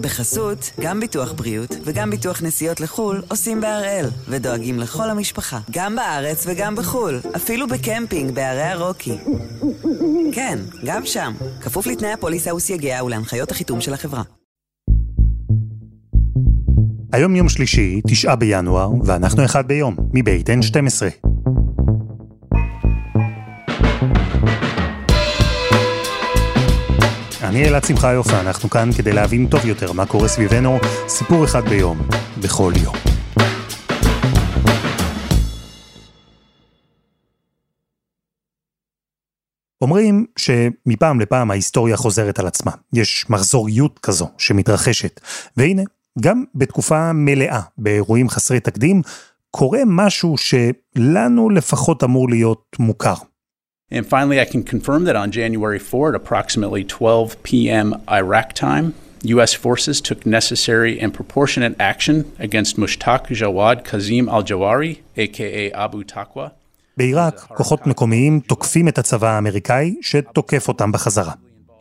בחסות, 0.00 0.70
גם 0.80 1.00
ביטוח 1.00 1.32
בריאות 1.32 1.76
וגם 1.84 2.10
ביטוח 2.10 2.42
נסיעות 2.42 2.80
לחו"ל 2.80 3.22
עושים 3.28 3.60
בהראל, 3.60 4.06
ודואגים 4.28 4.78
לכל 4.78 5.10
המשפחה, 5.10 5.58
גם 5.70 5.96
בארץ 5.96 6.44
וגם 6.46 6.76
בחו"ל, 6.76 7.20
אפילו 7.36 7.66
בקמפינג 7.68 8.30
בערי 8.34 8.62
הרוקי. 8.62 9.16
כן, 10.32 10.58
גם 10.84 11.06
שם, 11.06 11.32
כפוף 11.60 11.86
לתנאי 11.86 12.12
הפוליסה 12.12 12.54
וסייגיה 12.54 13.04
ולהנחיות 13.04 13.50
החיתום 13.50 13.80
של 13.80 13.94
החברה. 13.94 14.22
היום 17.12 17.36
יום 17.36 17.48
שלישי, 17.48 18.00
תשעה 18.08 18.36
בינואר, 18.36 18.90
ואנחנו 19.04 19.44
אחד 19.44 19.68
ביום, 19.68 19.96
מבית 20.14 20.48
N12. 20.48 21.29
אני 27.50 27.68
אלעד 27.68 27.84
שמחה 27.84 28.12
יופה, 28.12 28.40
אנחנו 28.40 28.70
כאן 28.70 28.90
כדי 28.96 29.12
להבין 29.12 29.46
טוב 29.46 29.66
יותר 29.66 29.92
מה 29.92 30.06
קורה 30.06 30.28
סביבנו, 30.28 30.78
סיפור 31.08 31.44
אחד 31.44 31.68
ביום, 31.68 31.98
בכל 32.42 32.72
יום. 32.84 32.94
אומרים 39.80 40.26
שמפעם 40.36 41.20
לפעם 41.20 41.50
ההיסטוריה 41.50 41.96
חוזרת 41.96 42.38
על 42.38 42.46
עצמה. 42.46 42.72
יש 42.92 43.26
מחזוריות 43.30 43.98
כזו 43.98 44.28
שמתרחשת. 44.38 45.20
והנה, 45.56 45.82
גם 46.20 46.44
בתקופה 46.54 47.12
מלאה 47.12 47.60
באירועים 47.78 48.28
חסרי 48.28 48.60
תקדים, 48.60 49.02
קורה 49.50 49.80
משהו 49.86 50.36
שלנו 50.36 51.50
לפחות 51.50 52.04
אמור 52.04 52.28
להיות 52.28 52.76
מוכר. 52.78 53.29
And 53.90 54.06
finally, 54.06 54.40
I 54.40 54.44
can 54.44 54.62
confirm 54.62 55.04
that 55.04 55.16
on 55.16 55.32
January 55.32 55.80
4 55.80 56.10
at 56.10 56.14
approximately 56.14 56.84
12 56.84 57.42
p.m. 57.42 58.00
Iraq 58.08 58.52
time, 58.52 58.94
U.S. 59.24 59.52
forces 59.52 60.00
took 60.00 60.24
necessary 60.24 61.00
and 61.00 61.12
proportionate 61.12 61.74
action 61.80 62.30
against 62.38 62.76
Mushtaq 62.76 63.26
Jawad 63.40 63.84
Kazim 63.84 64.28
al 64.28 64.44
Jawari, 64.44 65.00
aka 65.16 65.72
Abu 65.72 66.04
Taqwa. 66.04 66.50
בעיראק, 66.96 67.40
כוחות 67.40 67.86
מקומיים 67.86 68.40
תוקפים 68.40 68.88
את 68.88 68.98
הצבא 68.98 69.28
האמריקאי, 69.28 69.94
שתוקף 70.02 70.68
אותם 70.68 70.92
בחזרה. 70.92 71.32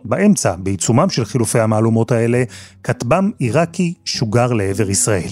באמצע, 0.05 0.55
בעיצומם 0.55 1.09
של 1.09 1.25
חילופי 1.25 1.59
המהלומות 1.59 2.11
האלה, 2.11 2.43
כטב"ם 2.83 3.31
עיראקי 3.37 3.93
שוגר 4.05 4.53
לעבר 4.53 4.89
ישראל. 4.89 5.30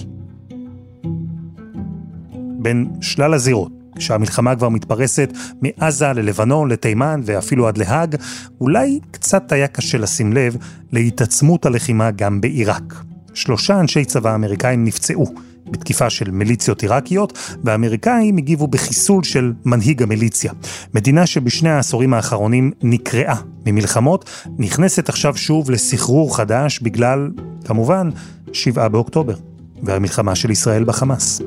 בין 2.58 2.86
שלל 3.00 3.34
הזירות, 3.34 3.72
כשהמלחמה 3.98 4.56
כבר 4.56 4.68
מתפרסת 4.68 5.32
מעזה 5.62 6.12
ללבנון, 6.12 6.70
לתימן 6.70 7.20
ואפילו 7.24 7.68
עד 7.68 7.78
להאג, 7.78 8.16
אולי 8.60 9.00
קצת 9.10 9.52
היה 9.52 9.66
קשה 9.68 9.98
לשים 9.98 10.32
לב 10.32 10.56
להתעצמות 10.92 11.66
הלחימה 11.66 12.10
גם 12.10 12.40
בעיראק. 12.40 12.94
שלושה 13.34 13.80
אנשי 13.80 14.04
צבא 14.04 14.34
אמריקאים 14.34 14.84
נפצעו 14.84 15.34
בתקיפה 15.70 16.10
של 16.10 16.30
מיליציות 16.30 16.82
עיראקיות, 16.82 17.56
והאמריקאים 17.64 18.36
הגיבו 18.36 18.66
בחיסול 18.66 19.24
של 19.24 19.52
מנהיג 19.64 20.02
המיליציה. 20.02 20.52
מדינה 20.94 21.26
שבשני 21.26 21.70
העשורים 21.70 22.14
האחרונים 22.14 22.70
נקרעה 22.82 23.40
ממלחמות, 23.66 24.30
נכנסת 24.58 25.08
עכשיו 25.08 25.36
שוב 25.36 25.70
לסחרור 25.70 26.36
חדש 26.36 26.80
בגלל, 26.80 27.30
כמובן, 27.64 28.10
שבעה 28.52 28.88
באוקטובר, 28.88 29.34
והמלחמה 29.82 30.34
של 30.34 30.50
ישראל 30.50 30.84
בחמאס. 30.84 31.42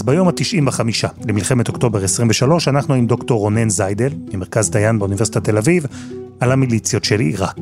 אז 0.00 0.04
ביום 0.06 0.28
ה-95 0.28 0.80
למלחמת 1.28 1.68
אוקטובר 1.68 2.04
23, 2.04 2.68
אנחנו 2.68 2.94
עם 2.94 3.06
דוקטור 3.06 3.40
רונן 3.40 3.68
זיידל, 3.68 4.12
ממרכז 4.32 4.70
דיין 4.70 4.98
באוניברסיטת 4.98 5.44
תל 5.44 5.58
אביב, 5.58 5.86
על 6.40 6.52
המיליציות 6.52 7.04
של 7.04 7.20
עיראק. 7.20 7.56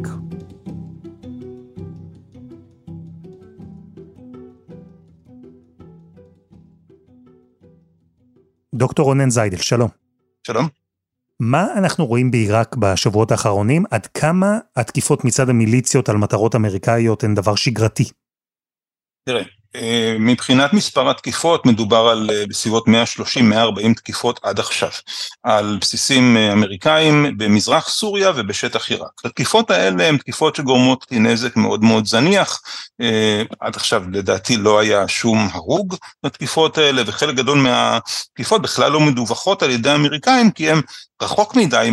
דוקטור 8.74 9.06
רונן 9.06 9.30
זיידל, 9.30 9.56
שלום. 9.56 9.88
שלום. 10.46 10.68
מה 11.40 11.66
אנחנו 11.76 12.06
רואים 12.06 12.30
בעיראק 12.30 12.76
בשבועות 12.76 13.30
האחרונים? 13.30 13.84
עד 13.90 14.06
כמה 14.06 14.58
התקיפות 14.76 15.24
מצד 15.24 15.48
המיליציות 15.48 16.08
על 16.08 16.16
מטרות 16.16 16.54
אמריקאיות 16.54 17.24
הן 17.24 17.34
דבר 17.34 17.54
שגרתי? 17.54 18.04
תראה, 19.24 19.40
אה, 19.40 19.57
מבחינת 20.18 20.72
מספר 20.72 21.10
התקיפות 21.10 21.66
מדובר 21.66 22.08
על 22.08 22.30
אה, 22.32 22.44
בסביבות 22.48 22.84
130-140 22.88 23.94
תקיפות 23.96 24.40
עד 24.42 24.58
עכשיו, 24.58 24.90
על 25.42 25.78
בסיסים 25.80 26.36
אה, 26.36 26.52
אמריקאים 26.52 27.38
במזרח 27.38 27.88
סוריה 27.88 28.32
ובשטח 28.36 28.90
עיראק. 28.90 29.24
התקיפות 29.24 29.70
האלה 29.70 30.08
הן 30.08 30.16
תקיפות 30.16 30.56
שגורמות 30.56 31.06
נזק 31.10 31.56
מאוד 31.56 31.84
מאוד 31.84 32.06
זניח, 32.06 32.60
עד 33.60 33.76
עכשיו 33.76 34.02
לדעתי 34.12 34.56
לא 34.56 34.78
היה 34.78 35.08
שום 35.08 35.48
הרוג 35.52 35.96
בתקיפות 36.22 36.78
האלה 36.78 37.02
וחלק 37.06 37.34
גדול 37.34 37.58
מהתקיפות 37.58 38.62
בכלל 38.62 38.92
לא 38.92 39.00
מדווחות 39.00 39.62
על 39.62 39.70
ידי 39.70 39.90
האמריקאים 39.90 40.50
כי 40.50 40.70
הם 40.70 40.80
רחוק 41.22 41.56
מדי 41.56 41.90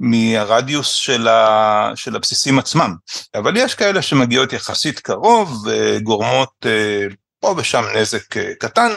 מהרדיוס 0.00 0.88
של, 0.92 1.28
ה, 1.28 1.92
של 1.94 2.16
הבסיסים 2.16 2.58
עצמם, 2.58 2.94
אבל 3.34 3.56
יש 3.56 3.74
כאלה 3.74 4.02
שמגיעות 4.02 4.52
יחסית 4.52 4.98
קרוב 4.98 5.66
וגורמות 5.66 6.66
פה 7.44 7.54
ושם 7.56 7.84
נזק 7.96 8.36
אה, 8.36 8.54
קטן, 8.58 8.90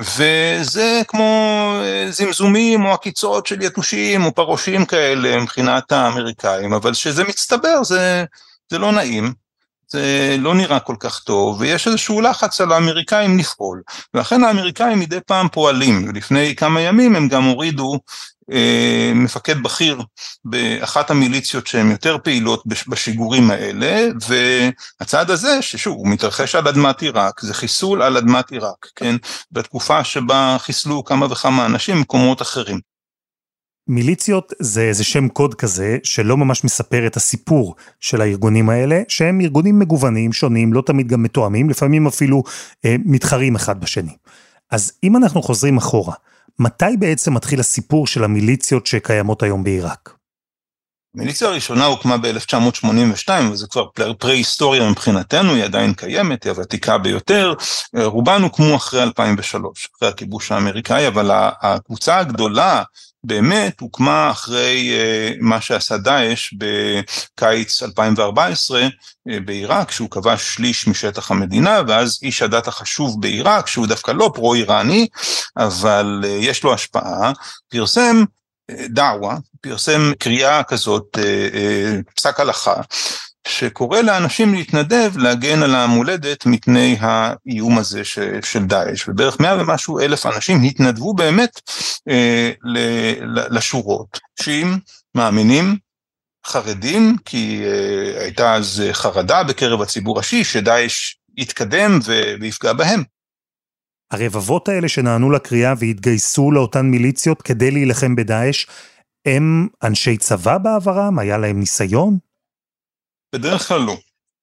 וזה 0.00 1.02
כמו 1.08 1.72
אה, 1.82 2.06
זמזומים 2.10 2.84
או 2.84 2.92
עקיצות 2.92 3.46
של 3.46 3.62
יתושים 3.62 4.24
או 4.24 4.34
פרושים 4.34 4.86
כאלה 4.86 5.40
מבחינת 5.40 5.92
האמריקאים, 5.92 6.72
אבל 6.72 6.92
כשזה 6.92 7.24
מצטבר 7.24 7.84
זה, 7.84 8.24
זה 8.70 8.78
לא 8.78 8.92
נעים. 8.92 9.32
זה 9.88 10.36
לא 10.38 10.54
נראה 10.54 10.80
כל 10.80 10.96
כך 11.00 11.18
טוב, 11.18 11.60
ויש 11.60 11.86
איזשהו 11.86 12.20
לחץ 12.20 12.60
על 12.60 12.72
האמריקאים 12.72 13.38
לפעול. 13.38 13.82
ולכן 14.14 14.44
האמריקאים 14.44 14.98
מדי 14.98 15.18
פעם 15.26 15.48
פועלים, 15.48 16.08
ולפני 16.08 16.56
כמה 16.56 16.80
ימים 16.80 17.16
הם 17.16 17.28
גם 17.28 17.44
הורידו 17.44 17.92
אה, 17.92 17.98
מפקד 19.14 19.62
בכיר 19.62 20.02
באחת 20.44 21.10
המיליציות 21.10 21.66
שהן 21.66 21.90
יותר 21.90 22.16
פעילות 22.24 22.62
בשיגורים 22.88 23.50
האלה, 23.50 24.08
והצעד 24.28 25.30
הזה, 25.30 25.62
ששוב, 25.62 25.96
הוא 25.96 26.08
מתרחש 26.08 26.54
על 26.54 26.68
אדמת 26.68 27.02
עיראק, 27.02 27.40
זה 27.40 27.54
חיסול 27.54 28.02
על 28.02 28.16
אדמת 28.16 28.50
עיראק, 28.50 28.86
כן? 28.96 29.16
בתקופה 29.52 30.04
שבה 30.04 30.56
חיסלו 30.58 31.04
כמה 31.04 31.26
וכמה 31.30 31.66
אנשים 31.66 31.96
במקומות 31.96 32.42
אחרים. 32.42 32.80
מיליציות 33.88 34.52
זה 34.58 34.82
איזה 34.82 35.04
שם 35.04 35.28
קוד 35.28 35.54
כזה 35.54 35.98
שלא 36.02 36.36
ממש 36.36 36.64
מספר 36.64 37.06
את 37.06 37.16
הסיפור 37.16 37.74
של 38.00 38.20
הארגונים 38.20 38.70
האלה, 38.70 39.02
שהם 39.08 39.40
ארגונים 39.40 39.78
מגוונים, 39.78 40.32
שונים, 40.32 40.72
לא 40.72 40.82
תמיד 40.86 41.08
גם 41.08 41.22
מתואמים, 41.22 41.70
לפעמים 41.70 42.06
אפילו 42.06 42.42
אה, 42.84 42.96
מתחרים 43.04 43.54
אחד 43.54 43.80
בשני. 43.80 44.16
אז 44.70 44.92
אם 45.04 45.16
אנחנו 45.16 45.42
חוזרים 45.42 45.76
אחורה, 45.76 46.14
מתי 46.58 46.96
בעצם 46.98 47.34
מתחיל 47.34 47.60
הסיפור 47.60 48.06
של 48.06 48.24
המיליציות 48.24 48.86
שקיימות 48.86 49.42
היום 49.42 49.64
בעיראק? 49.64 50.19
המיליציה 51.14 51.48
הראשונה 51.48 51.84
הוקמה 51.84 52.16
ב-1982, 52.16 53.30
וזה 53.52 53.66
כבר 53.66 54.12
פרה-היסטוריה 54.18 54.90
מבחינתנו, 54.90 55.54
היא 55.54 55.64
עדיין 55.64 55.94
קיימת, 55.94 56.44
היא 56.44 56.50
הוותיקה 56.50 56.98
ביותר. 56.98 57.54
רובן 57.94 58.42
הוקמו 58.42 58.76
אחרי 58.76 59.02
2003, 59.02 59.88
אחרי 59.96 60.08
הכיבוש 60.08 60.52
האמריקאי, 60.52 61.08
אבל 61.08 61.30
הקבוצה 61.62 62.18
הגדולה 62.18 62.82
באמת 63.24 63.80
הוקמה 63.80 64.30
אחרי 64.30 64.92
uh, 64.92 65.36
מה 65.40 65.60
שעשה 65.60 65.96
דאעש 65.98 66.54
בקיץ 66.58 67.82
2014 67.82 68.86
uh, 68.86 69.32
בעיראק, 69.44 69.90
שהוא 69.90 70.10
כבש 70.10 70.54
שליש 70.54 70.86
משטח 70.86 71.30
המדינה, 71.30 71.80
ואז 71.88 72.18
איש 72.22 72.42
הדת 72.42 72.68
החשוב 72.68 73.20
בעיראק, 73.20 73.66
שהוא 73.66 73.86
דווקא 73.86 74.10
לא 74.10 74.30
פרו-איראני, 74.34 75.06
אבל 75.56 76.24
יש 76.26 76.64
לו 76.64 76.74
השפעה, 76.74 77.32
פרסם 77.68 78.24
דעווה, 78.88 79.36
פרסם 79.60 80.12
קריאה 80.18 80.62
כזאת, 80.62 81.18
פסק 82.16 82.40
הלכה, 82.40 82.74
שקורא 83.48 84.00
לאנשים 84.00 84.54
להתנדב 84.54 85.16
להגן 85.16 85.62
על 85.62 85.74
המולדת 85.74 86.46
מפני 86.46 86.96
האיום 87.00 87.78
הזה 87.78 88.04
ש, 88.04 88.18
של 88.42 88.64
דאעש, 88.64 89.08
ובערך 89.08 89.40
מאה 89.40 89.62
ומשהו 89.62 90.00
אלף 90.00 90.26
אנשים 90.26 90.62
התנדבו 90.62 91.14
באמת 91.14 91.60
אה, 92.08 92.52
לשורות, 93.50 94.18
שיעים, 94.42 94.78
מאמינים, 95.14 95.76
חרדים, 96.46 97.16
כי 97.24 97.62
אה, 97.64 98.22
הייתה 98.22 98.54
אז 98.54 98.82
חרדה 98.92 99.42
בקרב 99.42 99.82
הציבור 99.82 100.20
השיעי 100.20 100.44
שדאעש 100.44 101.14
יתקדם 101.36 101.98
ויפגע 102.40 102.72
בהם. 102.72 103.02
הרבבות 104.10 104.68
האלה 104.68 104.88
שנענו 104.88 105.30
לקריאה 105.30 105.74
והתגייסו 105.78 106.50
לאותן 106.50 106.86
מיליציות 106.86 107.42
כדי 107.42 107.70
להילחם 107.70 108.16
בדאעש, 108.16 108.66
הם 109.26 109.68
אנשי 109.82 110.16
צבא 110.16 110.58
בעברם? 110.58 111.18
היה 111.18 111.38
להם 111.38 111.60
ניסיון? 111.60 112.18
בדרך 113.34 113.68
כלל 113.68 113.80
לא. 113.80 113.96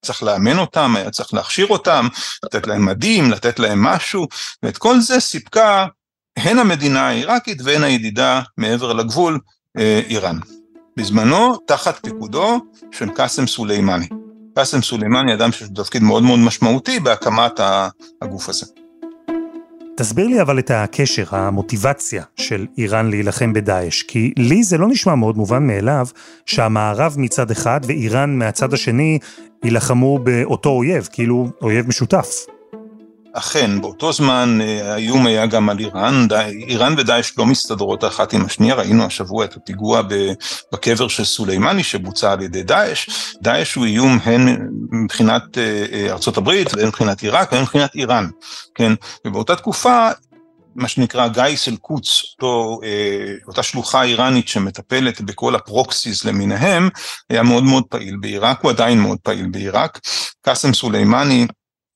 צריך 0.05 0.23
לאמן 0.23 0.57
אותם, 0.57 0.95
היה 0.95 1.11
צריך 1.11 1.33
להכשיר 1.33 1.67
אותם, 1.67 2.07
לתת 2.45 2.67
להם 2.67 2.85
מדים, 2.85 3.31
לתת 3.31 3.59
להם 3.59 3.83
משהו, 3.83 4.27
ואת 4.63 4.77
כל 4.77 4.99
זה 4.99 5.19
סיפקה 5.19 5.85
הן 6.37 6.59
המדינה 6.59 7.07
העיראקית 7.07 7.61
והן 7.63 7.83
הידידה 7.83 8.41
מעבר 8.57 8.93
לגבול, 8.93 9.39
אה, 9.77 10.01
איראן. 10.09 10.39
בזמנו 10.97 11.57
תחת 11.57 11.99
פיקודו 12.03 12.59
של 12.91 13.09
קאסם 13.09 13.47
סולימני. 13.47 14.07
קאסם 14.55 14.81
סולימני 14.81 15.33
אדם 15.33 15.51
שיש 15.51 15.69
לו 15.69 15.83
תפקיד 15.83 16.03
מאוד 16.03 16.23
מאוד 16.23 16.39
משמעותי 16.39 16.99
בהקמת 16.99 17.59
הגוף 18.21 18.49
הזה. 18.49 18.65
תסביר 19.97 20.27
לי 20.27 20.41
אבל 20.41 20.59
את 20.59 20.71
הקשר, 20.71 21.23
המוטיבציה 21.29 22.23
של 22.35 22.65
איראן 22.77 23.09
להילחם 23.09 23.53
בדאעש, 23.53 24.03
כי 24.03 24.33
לי 24.37 24.63
זה 24.63 24.77
לא 24.77 24.87
נשמע 24.87 25.15
מאוד 25.15 25.37
מובן 25.37 25.67
מאליו 25.67 26.07
שהמערב 26.45 27.15
מצד 27.17 27.51
אחד 27.51 27.81
ואיראן 27.83 28.35
מהצד 28.35 28.73
השני 28.73 29.19
יילחמו 29.63 30.19
באותו 30.19 30.69
אויב, 30.69 31.09
כאילו 31.11 31.47
אויב 31.61 31.87
משותף. 31.87 32.27
אכן, 33.37 33.81
באותו 33.81 34.13
זמן 34.13 34.59
אה, 34.61 34.93
האיום 34.93 35.27
היה 35.27 35.45
גם 35.45 35.69
על 35.69 35.79
איראן, 35.79 36.27
איראן 36.67 36.95
ודאעש 36.97 37.31
לא 37.37 37.45
מסתדרות 37.45 38.03
אחת 38.03 38.33
עם 38.33 38.45
השנייה, 38.45 38.75
ראינו 38.75 39.03
השבוע 39.03 39.45
את 39.45 39.55
הפיגוע 39.55 40.01
בקבר 40.73 41.07
של 41.07 41.25
סולימני 41.25 41.83
שבוצע 41.83 42.31
על 42.31 42.41
ידי 42.41 42.63
דאעש, 42.63 43.09
דאעש 43.41 43.75
הוא 43.75 43.85
איום 43.85 44.19
הן 44.23 44.69
מבחינת 44.91 45.57
אה, 45.57 45.85
אה, 45.91 46.11
ארצות 46.11 46.37
הברית 46.37 46.73
והן 46.73 46.87
מבחינת 46.87 47.21
עיראק 47.21 47.51
והן 47.51 47.61
מבחינת 47.61 47.95
איראן, 47.95 48.27
כן, 48.75 48.91
ובאותה 49.25 49.55
תקופה 49.55 50.09
מה 50.75 50.87
שנקרא 50.87 51.27
גיס 51.27 51.67
אל-קודס, 51.67 52.23
אותו, 52.23 52.79
אותה 53.47 53.63
שלוחה 53.63 54.03
איראנית 54.03 54.47
שמטפלת 54.47 55.21
בכל 55.21 55.55
הפרוקסיס 55.55 56.25
למיניהם, 56.25 56.89
היה 57.29 57.43
מאוד 57.43 57.63
מאוד 57.63 57.83
פעיל 57.89 58.15
בעיראק, 58.21 58.59
הוא 58.61 58.71
עדיין 58.71 58.99
מאוד 58.99 59.17
פעיל 59.23 59.47
בעיראק. 59.47 59.99
קאסם 60.41 60.73
סולימני 60.73 61.47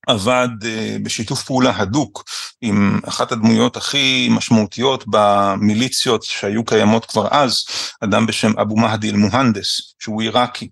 עבד 0.08 0.50
אה, 0.66 0.98
בשיתוף 1.04 1.44
פעולה 1.44 1.78
הדוק 1.78 2.24
עם 2.62 3.00
אחת 3.08 3.32
הדמויות 3.32 3.78
הכי 3.78 4.30
משמעותיות 4.32 5.04
במיליציות 5.08 6.24
שהיו 6.24 6.66
קיימות 6.66 7.06
כבר 7.06 7.28
אז, 7.32 7.66
אדם 8.00 8.26
בשם 8.26 8.60
אבו 8.60 8.76
מהדי 8.78 9.10
אל-מוהנדס, 9.10 9.96
שהוא 10.00 10.22
עיראקי. 10.22 10.70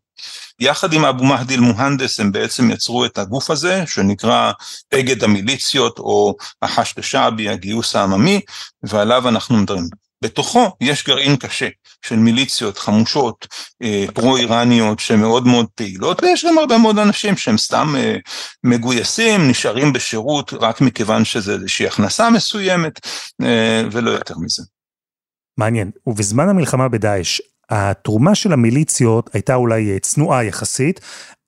יחד 0.60 0.94
עם 0.94 1.06
אבו 1.06 1.24
מהדי 1.24 1.56
אל-מוהנדס 1.56 2.20
הם 2.20 2.31
בעצם 2.31 2.72
יצרו 2.72 3.06
את 3.06 3.18
הגוף 3.18 3.50
הזה, 3.50 3.84
שנקרא 3.88 4.52
אגד 4.94 5.24
המיליציות 5.24 6.00
או 6.00 6.36
החשת 6.62 7.00
השעבי, 7.00 7.50
הגיוס 7.50 7.96
העממי, 7.96 8.42
ועליו 8.84 9.30
אנחנו 9.30 9.58
מדברים. 9.58 9.88
בתוכו 10.22 10.72
יש 10.82 11.04
גרעין 11.04 11.36
קשה 11.36 11.68
של 12.01 12.16
מיליציות 12.16 12.78
חמושות 12.78 13.48
אה, 13.84 14.06
פרו-איראניות 14.13 15.00
שמאוד 15.00 15.48
מאוד 15.48 15.66
פעילות 15.75 16.24
ויש 16.24 16.46
גם 16.46 16.57
הרבה 16.57 16.78
מאוד 16.78 17.00
אנשים 17.00 17.38
שהם 17.38 17.57
סתם 17.57 17.96
אה, 17.98 18.16
מגויסים, 18.63 19.50
נשארים 19.50 19.94
בשירות 19.94 20.54
רק 20.54 20.81
מכיוון 20.81 21.25
שזה 21.25 21.54
איזושהי 21.54 21.88
הכנסה 21.88 22.30
מסוימת 22.30 23.00
אה, 23.42 23.84
ולא 23.92 24.12
יותר 24.12 24.36
מזה. 24.38 24.63
מעניין, 25.57 25.92
ובזמן 26.07 26.50
המלחמה 26.50 26.88
בדאעש, 26.90 27.42
התרומה 27.69 28.36
של 28.36 28.54
המיליציות 28.54 29.30
הייתה 29.34 29.56
אולי 29.56 29.92
אה, 29.92 30.00
צנועה 30.00 30.44
יחסית, 30.44 31.00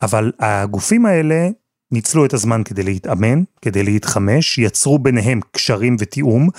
אבל 0.01 0.31
הגופים 0.39 1.05
האלה 1.05 1.49
ניצלו 1.91 2.25
את 2.25 2.33
הזמן 2.33 2.63
כדי 2.63 2.83
להתאמן, 2.83 3.43
כדי 3.61 3.83
להתחמש, 3.83 4.57
יצרו 4.57 4.99
ביניהם 4.99 5.39
קשרים 5.51 5.95
ותיאום, 5.99 6.49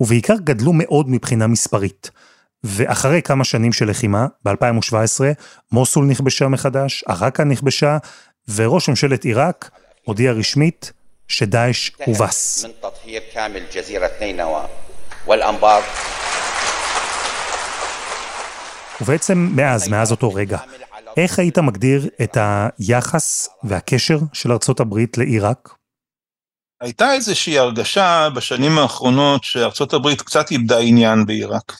ובעיקר 0.00 0.36
גדלו 0.44 0.72
מאוד 0.72 1.10
מבחינה 1.10 1.46
מספרית. 1.46 2.10
ואחרי 2.64 3.22
כמה 3.22 3.44
שנים 3.44 3.72
של 3.72 3.90
לחימה, 3.90 4.26
ב-2017, 4.44 5.20
מוסול 5.72 6.04
נכבשה 6.06 6.48
מחדש, 6.48 7.04
עראקה 7.08 7.44
נכבשה, 7.44 7.98
וראש 8.54 8.88
ממשלת 8.88 9.24
עיראק 9.24 9.70
הודיע 10.04 10.32
רשמית 10.32 10.92
שדאעש 11.28 11.90
הובס. 12.06 12.64
ובעצם 19.00 19.48
מאז, 19.54 19.88
מאז 19.88 20.10
אותו 20.10 20.34
רגע, 20.34 20.58
איך 21.16 21.38
היית 21.38 21.58
מגדיר 21.58 22.08
את 22.22 22.36
היחס 22.40 23.48
והקשר 23.64 24.18
של 24.32 24.52
ארצות 24.52 24.80
הברית 24.80 25.18
לעיראק? 25.18 25.74
הייתה 26.80 27.12
איזושהי 27.12 27.58
הרגשה 27.58 28.28
בשנים 28.34 28.78
האחרונות 28.78 29.44
שארצות 29.44 29.92
הברית 29.92 30.22
קצת 30.22 30.50
איבדה 30.50 30.78
עניין 30.78 31.26
בעיראק. 31.26 31.72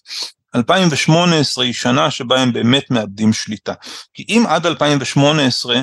2018 0.55 1.65
היא 1.65 1.75
שנה 1.75 2.11
שבה 2.11 2.41
הם 2.41 2.53
באמת 2.53 2.91
מאבדים 2.91 3.33
שליטה. 3.33 3.75
כי 4.15 4.25
אם 4.29 4.45
עד 4.49 4.67
2018 4.67 5.81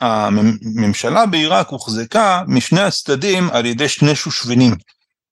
הממשלה 0.00 1.26
בעיראק 1.26 1.68
הוחזקה 1.68 2.42
משני 2.46 2.80
הצדדים 2.80 3.50
על 3.50 3.66
ידי 3.66 3.88
שני 3.88 4.14
שושבינים. 4.14 4.74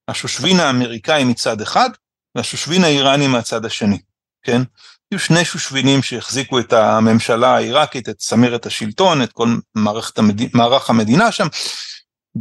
השושבין 0.08 0.60
האמריקאי 0.60 1.24
מצד 1.24 1.60
אחד 1.60 1.90
והשושבין 2.34 2.84
האיראני 2.84 3.26
מהצד 3.26 3.64
השני, 3.64 3.98
כן? 4.42 4.62
היו 5.10 5.18
שני 5.18 5.44
שושבינים 5.44 6.02
שהחזיקו 6.02 6.58
את 6.58 6.72
הממשלה 6.72 7.56
העיראקית, 7.56 8.08
את 8.08 8.16
צמרת 8.16 8.66
השלטון, 8.66 9.22
את 9.22 9.32
כל 9.32 9.48
מערכת 9.74 10.18
המד... 10.18 10.56
מערך 10.56 10.90
המדינה 10.90 11.32
שם. 11.32 11.46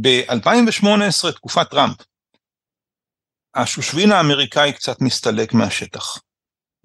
ב-2018, 0.00 1.32
תקופת 1.32 1.70
טראמפ, 1.70 1.96
השושבין 3.54 4.12
האמריקאי 4.12 4.72
קצת 4.72 5.00
מסתלק 5.00 5.54
מהשטח. 5.54 6.18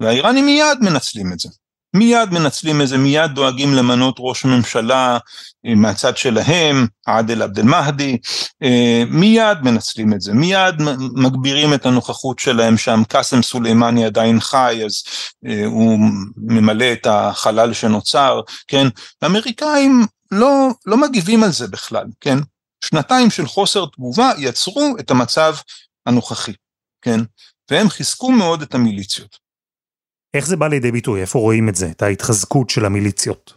והאיראנים 0.00 0.46
מיד 0.46 0.78
מנצלים 0.80 1.32
את 1.32 1.38
זה. 1.38 1.48
מיד 1.94 2.30
מנצלים 2.30 2.82
את 2.82 2.88
זה, 2.88 2.98
מיד 2.98 3.30
דואגים 3.34 3.74
למנות 3.74 4.16
ראש 4.18 4.44
ממשלה 4.44 5.18
אה, 5.66 5.74
מהצד 5.74 6.16
שלהם, 6.16 6.86
עאדל 7.06 7.42
עבד 7.42 7.58
אל-מהדי, 7.58 8.18
אה, 8.62 9.02
מיד 9.10 9.58
מנצלים 9.62 10.12
את 10.12 10.20
זה, 10.20 10.32
מיד 10.32 10.74
מגבירים 11.14 11.74
את 11.74 11.86
הנוכחות 11.86 12.38
שלהם 12.38 12.76
שם, 12.76 13.02
קאסם 13.08 13.42
סולימני 13.42 14.04
עדיין 14.04 14.40
חי, 14.40 14.80
אז 14.84 15.02
אה, 15.46 15.66
הוא 15.66 15.98
ממלא 16.36 16.92
את 16.92 17.06
החלל 17.10 17.72
שנוצר, 17.72 18.40
כן, 18.68 18.86
האמריקאים 19.22 20.06
לא, 20.30 20.68
לא 20.86 20.96
מגיבים 20.96 21.44
על 21.44 21.52
זה 21.52 21.68
בכלל, 21.68 22.04
כן, 22.20 22.38
שנתיים 22.84 23.30
של 23.30 23.46
חוסר 23.46 23.86
תגובה 23.86 24.30
יצרו 24.38 24.96
את 25.00 25.10
המצב 25.10 25.54
הנוכחי, 26.06 26.52
כן, 27.02 27.20
והם 27.70 27.88
חיזקו 27.88 28.32
מאוד 28.32 28.62
את 28.62 28.74
המיליציות. 28.74 29.47
איך 30.34 30.46
זה 30.46 30.56
בא 30.56 30.68
לידי 30.68 30.92
ביטוי? 30.92 31.20
איפה 31.20 31.38
רואים 31.38 31.68
את 31.68 31.74
זה, 31.74 31.86
את 31.90 32.02
ההתחזקות 32.02 32.70
של 32.70 32.84
המיליציות? 32.84 33.54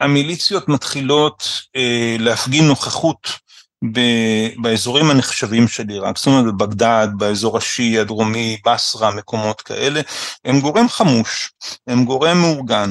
המיליציות 0.00 0.68
מתחילות 0.68 1.42
אה, 1.76 2.16
להפגין 2.18 2.66
נוכחות 2.66 3.28
ב, 3.92 4.00
באזורים 4.62 5.10
הנחשבים 5.10 5.68
של 5.68 5.88
עיראק, 5.88 6.18
זאת 6.18 6.26
אומרת 6.26 6.44
בבגדד, 6.44 7.08
באזור 7.16 7.56
השיעי 7.58 7.98
הדרומי, 7.98 8.58
בסרה, 8.66 9.14
מקומות 9.14 9.60
כאלה, 9.60 10.00
הם 10.44 10.60
גורם 10.60 10.88
חמוש, 10.88 11.52
הם 11.86 12.04
גורם 12.04 12.38
מאורגן, 12.40 12.90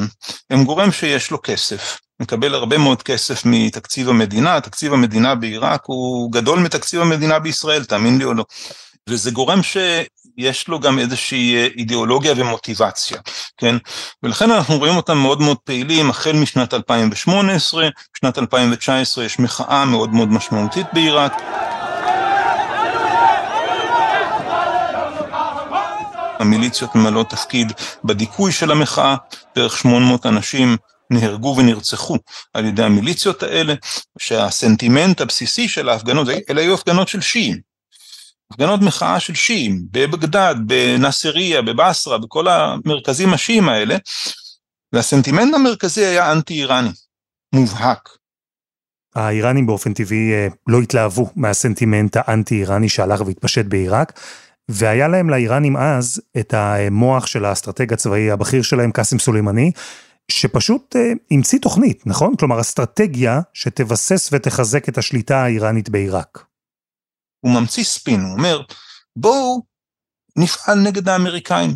הם 0.50 0.64
גורם 0.64 0.92
שיש 0.92 1.32
לו 1.32 1.42
כסף, 1.44 2.00
מקבל 2.20 2.54
הרבה 2.54 2.78
מאוד 2.78 3.04
כסף 3.04 3.46
מתקציב 3.46 4.10
המדינה, 4.10 4.62
תקציב 4.62 4.94
המדינה 4.94 5.36
בעיראק 5.36 5.82
הוא 5.86 6.32
גדול 6.32 6.60
מתקציב 6.60 7.02
המדינה 7.02 7.40
בישראל, 7.40 7.84
תאמין 7.84 8.18
לי 8.18 8.24
או 8.24 8.34
לא. 8.34 8.46
וזה 9.10 9.32
גורם 9.32 9.64
שיש 10.40 10.68
לו 10.68 10.80
גם 10.80 11.00
איזושהי 11.00 11.68
אידיאולוגיה 11.78 12.34
ומוטיבציה, 12.38 13.18
כן? 13.58 13.76
ולכן 14.24 14.52
אנחנו 14.52 14.78
רואים 14.78 14.96
אותם 14.96 15.18
מאוד 15.18 15.42
מאוד 15.42 15.58
פעילים 15.58 16.10
החל 16.10 16.32
משנת 16.32 16.74
2018, 16.74 17.90
בשנת 18.16 18.38
2019 18.38 19.26
יש 19.26 19.40
מחאה 19.40 19.86
מאוד 19.86 20.10
מאוד 20.14 20.30
משמעותית 20.32 20.88
בעיראק. 20.94 21.42
המיליציות 26.40 26.96
ממלאות 26.96 27.30
תפקיד 27.30 27.72
בדיכוי 28.04 28.52
של 28.52 28.72
המחאה, 28.72 29.16
בערך 29.56 29.78
800 29.78 30.26
אנשים 30.26 30.78
נהרגו 31.10 31.56
ונרצחו 31.58 32.18
על 32.54 32.66
ידי 32.66 32.84
המיליציות 32.84 33.44
האלה, 33.44 33.74
שהסנטימנט 34.20 35.22
הבסיסי 35.22 35.68
של 35.68 35.90
ההפגנות, 35.90 36.28
אלה 36.50 36.62
היו 36.62 36.74
הפגנות 36.74 37.08
של 37.08 37.22
שיעים, 37.22 37.67
הפגנות 38.52 38.82
מחאה 38.82 39.20
של 39.20 39.34
שיעים, 39.34 39.82
בבגדד, 39.92 40.56
בנאסריה, 40.66 41.62
בבסרה, 41.62 42.18
בכל 42.18 42.48
המרכזים 42.48 43.34
השיעים 43.34 43.70
האלה, 43.70 43.98
והסנטימנט 44.94 45.54
המרכזי 45.54 46.06
היה 46.06 46.32
אנטי-איראני, 46.32 46.90
מובהק. 47.56 48.10
האיראנים 49.16 49.68
באופן 49.68 49.94
טבעי 49.94 50.34
אה, 50.34 50.48
לא 50.68 50.82
התלהבו 50.82 51.30
מהסנטימנט 51.36 52.18
האנטי-איראני 52.20 52.90
שהלך 52.90 53.22
והתפשט 53.26 53.66
בעיראק, 53.66 54.20
והיה 54.70 55.08
להם 55.08 55.30
לאיראנים 55.30 55.78
אז 55.78 56.22
את 56.40 56.54
המוח 56.54 57.26
של 57.26 57.46
האסטרטג 57.46 57.94
הצבאי 57.94 58.32
הבכיר 58.32 58.62
שלהם, 58.62 58.92
קאסם 58.92 59.20
סולימני, 59.20 59.72
שפשוט 60.32 60.96
אה, 60.96 61.12
המציא 61.32 61.60
תוכנית, 61.60 62.08
נכון? 62.08 62.36
כלומר, 62.36 62.62
אסטרטגיה 62.62 63.42
שתבסס 63.54 64.30
ותחזק 64.32 64.90
את 64.90 64.98
השליטה 64.98 65.44
האיראנית 65.44 65.90
בעיראק. 65.90 66.47
הוא 67.40 67.52
ממציא 67.52 67.84
ספין, 67.84 68.22
הוא 68.22 68.34
אומר, 68.34 68.62
בואו 69.16 69.62
נפעל 70.36 70.80
נגד 70.80 71.10
האמריקאים. 71.10 71.76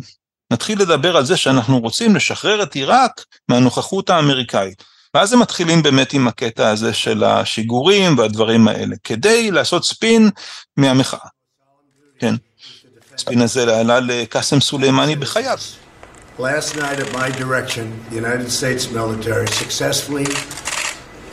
נתחיל 0.52 0.82
לדבר 0.82 1.16
על 1.16 1.24
זה 1.24 1.36
שאנחנו 1.36 1.78
רוצים 1.80 2.16
לשחרר 2.16 2.62
את 2.62 2.74
עיראק 2.74 3.24
מהנוכחות 3.48 4.10
האמריקאית. 4.10 4.82
ואז 5.14 5.32
הם 5.32 5.40
מתחילים 5.40 5.82
באמת 5.82 6.12
עם 6.12 6.28
הקטע 6.28 6.68
הזה 6.68 6.94
של 6.94 7.24
השיגורים 7.24 8.18
והדברים 8.18 8.68
האלה, 8.68 8.96
כדי 9.04 9.50
לעשות 9.50 9.84
ספין 9.84 10.30
מהמחאה. 10.76 11.28
כן. 12.18 12.34
הספין 13.14 13.42
הזה 13.42 13.80
עלה 13.80 14.00
לקאסם 14.00 14.60
סולימני 14.60 15.16
בחייו. 15.16 15.58
Last 16.38 16.76
night, 16.76 16.98
at 16.98 17.12
my 17.12 17.28
direction, 17.42 17.84
the 18.08 18.16
United 18.16 18.50
States 18.50 18.90
military 18.90 19.48
successfully 19.62 20.26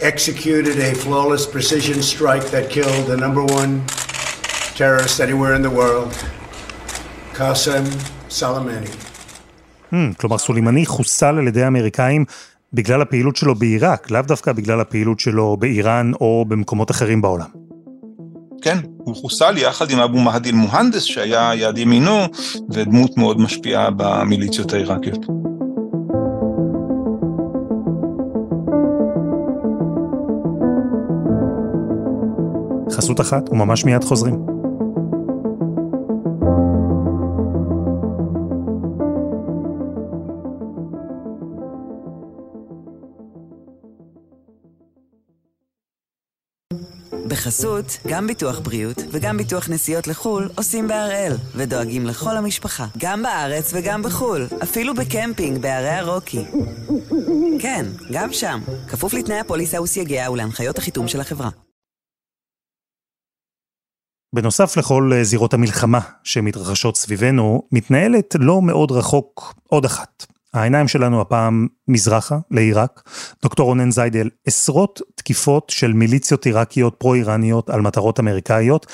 executed 0.02 0.78
a 0.90 0.94
flawless 0.94 1.46
precision 1.46 2.02
strike 2.04 2.46
that 2.56 2.70
killed 2.70 3.06
the 3.08 3.18
number 3.26 3.44
one 3.60 3.72
terrorist 4.80 5.20
anywhere 5.20 5.54
in 5.60 5.64
the 5.68 5.74
world, 5.80 6.14
Qasem 7.38 7.86
Soleimani. 8.30 8.92
Hmm, 9.92 10.14
כלומר, 10.18 10.38
סולימני 10.38 10.86
חוסל 10.86 11.38
על 11.38 11.48
ידי 11.48 11.64
האמריקאים 11.64 12.26
בגלל 12.74 13.02
הפעילות 13.02 13.36
שלו 13.36 13.56
בעיראק, 13.56 14.12
לאו 14.12 14.22
דווקא 14.22 14.52
בגלל 14.52 14.82
הפעילות 14.82 15.20
שלו 15.20 15.58
באיראן 15.58 16.12
או 16.22 16.46
במקומות 16.48 16.92
אחרים 16.92 17.22
בעולם. 17.22 17.46
כן, 18.62 18.78
הוא 18.98 19.16
חוסל 19.16 19.58
יחד 19.58 19.92
עם 19.92 20.00
אבו 20.00 20.20
מהדיל 20.20 20.56
מוהנדס 20.56 21.04
שהיה 21.04 21.52
יד 21.56 21.78
ימינו 21.78 22.26
ודמות 22.74 23.18
מאוד 23.18 23.40
משפיעה 23.42 23.90
במיליציות 23.90 24.74
העיראקיות. 24.74 25.26
חסות 32.92 33.22
אחת 33.22 33.50
וממש 33.50 33.86
מיד 33.86 34.04
חוזרים. 34.04 34.59
בחסות, 47.28 47.86
גם 48.08 48.28
ביטוח 48.28 48.60
בריאות 48.60 48.98
וגם 49.12 49.38
ביטוח 49.38 49.70
נסיעות 49.70 50.08
לחו"ל 50.08 50.50
עושים 50.56 50.88
בהראל, 50.88 51.34
ודואגים 51.56 52.06
לכל 52.06 52.38
המשפחה, 52.38 52.86
גם 52.98 53.24
בארץ 53.24 53.72
וגם 53.74 54.04
בחו"ל, 54.04 54.48
אפילו 54.64 54.94
בקמפינג 54.94 55.62
בערי 55.62 55.90
הרוקי. 55.90 56.46
כן, 57.62 57.86
גם 58.12 58.34
שם, 58.34 58.60
כפוף 58.90 59.14
לתנאי 59.14 59.40
הפוליסה 59.40 59.82
וסייגיה 59.82 60.32
ולהנחיות 60.32 60.78
החיתום 60.78 61.08
של 61.08 61.22
החברה. 61.22 61.50
בנוסף 64.36 64.78
לכל 64.78 65.12
זירות 65.22 65.54
המלחמה 65.54 66.00
שמתרחשות 66.24 66.98
סביבנו, 66.98 67.68
מתנהלת 67.72 68.36
לא 68.40 68.62
מאוד 68.62 68.92
רחוק 68.92 69.54
עוד 69.68 69.86
אחת. 69.86 70.39
העיניים 70.54 70.88
שלנו 70.88 71.22
הפעם 71.22 71.68
מזרחה, 71.88 72.38
לעיראק. 72.52 73.10
דוקטור 73.42 73.66
רונן 73.66 73.92
זיידל, 73.92 74.30
עשרות 74.46 75.02
תקיפות 75.16 75.70
של 75.70 75.94
מיליציות 75.94 76.46
עיראקיות 76.46 76.96
פרו-איראניות 76.98 77.70
על 77.70 77.82
מטרות 77.82 78.20
אמריקאיות. 78.20 78.86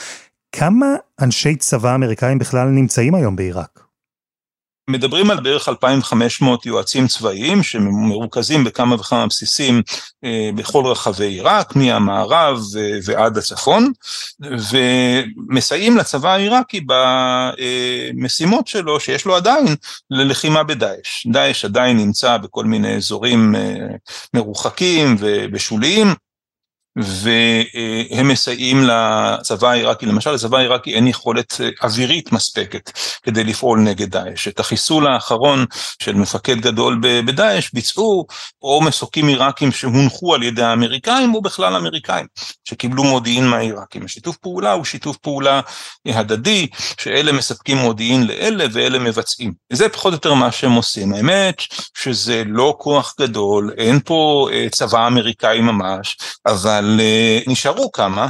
כמה 0.52 0.96
אנשי 1.22 1.56
צבא 1.56 1.96
אמריקאים 1.96 2.40
בכלל 2.40 2.68
נמצאים 2.68 3.16
היום 3.16 3.36
בעיראק? 3.36 3.85
מדברים 4.90 5.32
על 5.32 5.40
בערך 5.40 5.70
2,500 5.70 6.66
יועצים 6.66 7.08
צבאיים 7.08 7.64
שמרוכזים 7.64 8.64
בכמה 8.64 8.96
וכמה 8.96 9.28
בסיסים 9.28 9.82
אה, 10.24 10.50
בכל 10.56 10.86
רחבי 10.86 11.26
עיראק, 11.26 11.76
מהמערב 11.76 12.60
ועד 13.04 13.38
הצפון, 13.38 13.92
ומסייעים 14.72 15.98
לצבא 15.98 16.30
העיראקי 16.34 16.82
במשימות 18.16 18.68
שלו, 18.68 19.00
שיש 19.00 19.26
לו 19.26 19.36
עדיין, 19.36 19.76
ללחימה 20.12 20.64
בדאעש. 20.64 21.28
דאעש 21.28 21.66
עדיין 21.66 21.98
נמצא 21.98 22.38
בכל 22.38 22.66
מיני 22.66 22.96
אזורים 22.96 23.56
אה, 23.56 23.76
מרוחקים 24.34 25.16
ובשוליים. 25.20 26.08
והם 26.96 28.28
מסייעים 28.28 28.84
לצבא 28.84 29.70
העיראקי, 29.70 30.06
למשל 30.06 30.32
לצבא 30.32 30.58
העיראקי 30.58 30.94
אין 30.94 31.08
יכולת 31.08 31.62
אווירית 31.84 32.32
מספקת 32.32 32.92
כדי 33.24 33.44
לפעול 33.44 33.80
נגד 33.80 34.10
דאעש. 34.10 34.48
את 34.48 34.60
החיסול 34.60 35.08
האחרון 35.08 35.66
של 36.00 36.16
מפקד 36.16 36.62
גדול 36.62 37.00
בדאעש 37.02 37.70
ביצעו 37.74 38.26
או 38.62 38.82
מסוקים 38.82 39.28
עיראקים 39.28 39.72
שהונחו 39.72 40.36
על 40.36 40.44
ידי 40.44 40.64
האמריקאים 40.64 41.36
או 41.36 41.42
בכלל 41.42 41.76
אמריקאים 41.76 42.26
שקיבלו 42.64 43.04
מודיעין 43.04 43.48
מהעיראקים. 43.48 44.06
השיתוף 44.06 44.38
פעולה 44.38 44.72
הוא 44.72 44.86
שיתוף 44.86 45.18
פעולה 45.18 45.62
הדדי, 46.06 46.68
שאלה 47.00 47.32
מספקים 47.32 47.78
מודיעין 47.78 48.28
לאלה 48.28 48.66
ואלה 48.72 49.00
מבצעים. 49.00 49.54
זה 49.74 49.90
פחות 49.90 50.14
או 50.14 50.16
יותר 50.16 50.34
מה 50.34 50.52
שהם 50.52 50.72
עושים. 50.72 51.14
האמת 51.14 51.62
שזה 51.98 52.44
לא 52.48 52.76
כוח 52.80 53.16
גדול, 53.20 53.74
אין 53.78 54.00
פה 54.06 54.48
צבא 54.72 55.08
אמריקאי 55.08 55.62
ממש, 55.62 56.18
אבל 56.46 56.85
אבל 56.86 57.00
uh, 57.00 57.52
נשארו 57.52 57.92
כמה, 57.92 58.28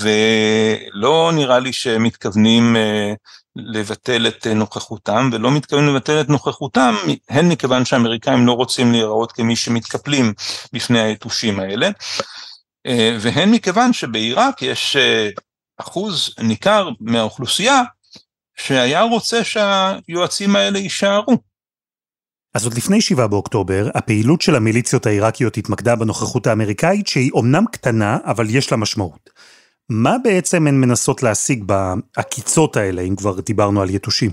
ולא 0.00 1.30
נראה 1.34 1.58
לי 1.58 1.72
שמתכוונים 1.72 2.76
uh, 2.76 3.16
לבטל 3.56 4.26
את 4.26 4.46
uh, 4.46 4.48
נוכחותם, 4.48 5.30
ולא 5.32 5.50
מתכוונים 5.50 5.94
לבטל 5.94 6.20
את 6.20 6.28
נוכחותם, 6.28 6.94
הן 7.28 7.48
מכיוון 7.48 7.84
שהאמריקאים 7.84 8.46
לא 8.46 8.52
רוצים 8.52 8.92
להיראות 8.92 9.32
כמי 9.32 9.56
שמתקפלים 9.56 10.32
בפני 10.72 11.00
היתושים 11.00 11.60
האלה, 11.60 11.88
uh, 11.88 12.90
והן 13.20 13.50
מכיוון 13.50 13.92
שבעיראק 13.92 14.62
יש 14.62 14.96
uh, 14.96 15.40
אחוז 15.80 16.34
ניכר 16.38 16.88
מהאוכלוסייה 17.00 17.82
שהיה 18.56 19.02
רוצה 19.02 19.44
שהיועצים 19.44 20.56
האלה 20.56 20.78
יישארו. 20.78 21.53
אז 22.54 22.64
עוד 22.64 22.74
לפני 22.74 23.00
7 23.00 23.26
באוקטובר, 23.26 23.88
הפעילות 23.94 24.42
של 24.42 24.54
המיליציות 24.54 25.06
העיראקיות 25.06 25.56
התמקדה 25.56 25.96
בנוכחות 25.96 26.46
האמריקאית, 26.46 27.06
שהיא 27.06 27.30
אומנם 27.32 27.64
קטנה, 27.72 28.18
אבל 28.24 28.46
יש 28.50 28.72
לה 28.72 28.76
משמעות. 28.76 29.30
מה 29.88 30.16
בעצם 30.24 30.66
הן 30.66 30.74
מנסות 30.74 31.22
להשיג 31.22 31.64
בעקיצות 31.64 32.76
האלה, 32.76 33.02
אם 33.02 33.16
כבר 33.16 33.40
דיברנו 33.40 33.82
על 33.82 33.90
יתושים? 33.90 34.30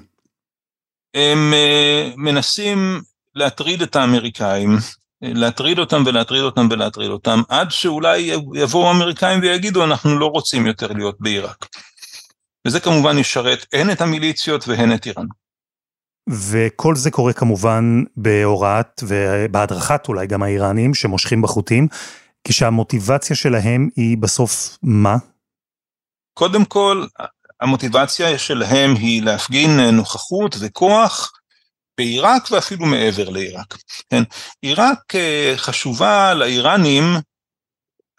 הם 1.13 1.53
uh, 1.53 2.13
מנסים 2.17 3.01
להטריד 3.35 3.81
את 3.81 3.95
האמריקאים, 3.95 4.77
להטריד 5.21 5.79
אותם 5.79 6.03
ולהטריד 6.05 6.41
אותם 6.41 6.67
ולהטריד 6.71 7.09
אותם, 7.09 7.41
עד 7.49 7.71
שאולי 7.71 8.31
יבואו 8.53 8.87
האמריקאים 8.87 9.39
ויגידו, 9.41 9.83
אנחנו 9.83 10.19
לא 10.19 10.25
רוצים 10.25 10.67
יותר 10.67 10.91
להיות 10.91 11.15
בעיראק. 11.19 11.65
וזה 12.67 12.79
כמובן 12.79 13.17
ישרת 13.17 13.65
הן 13.73 13.91
את 13.91 14.01
המיליציות 14.01 14.67
והן 14.67 14.93
את 14.93 15.05
איראן. 15.05 15.25
וכל 16.31 16.95
זה 16.95 17.11
קורה 17.11 17.33
כמובן 17.33 18.03
בהוראת 18.17 19.03
ובהדרכת 19.03 20.07
אולי 20.07 20.27
גם 20.27 20.43
האיראנים 20.43 20.93
שמושכים 20.93 21.41
בחוטים, 21.41 21.88
כשהמוטיבציה 22.43 23.35
שלהם 23.35 23.89
היא 23.95 24.17
בסוף 24.17 24.77
מה? 24.83 25.15
קודם 26.33 26.65
כל, 26.65 27.05
המוטיבציה 27.61 28.38
שלהם 28.38 28.95
היא 28.95 29.23
להפגין 29.23 29.79
נוכחות 29.79 30.55
וכוח 30.59 31.31
בעיראק 31.97 32.51
ואפילו 32.51 32.85
מעבר 32.85 33.29
לעיראק. 33.29 33.77
כן? 34.09 34.23
עיראק 34.61 35.15
אה, 35.15 35.53
חשובה 35.55 36.33
לאיראנים 36.33 37.03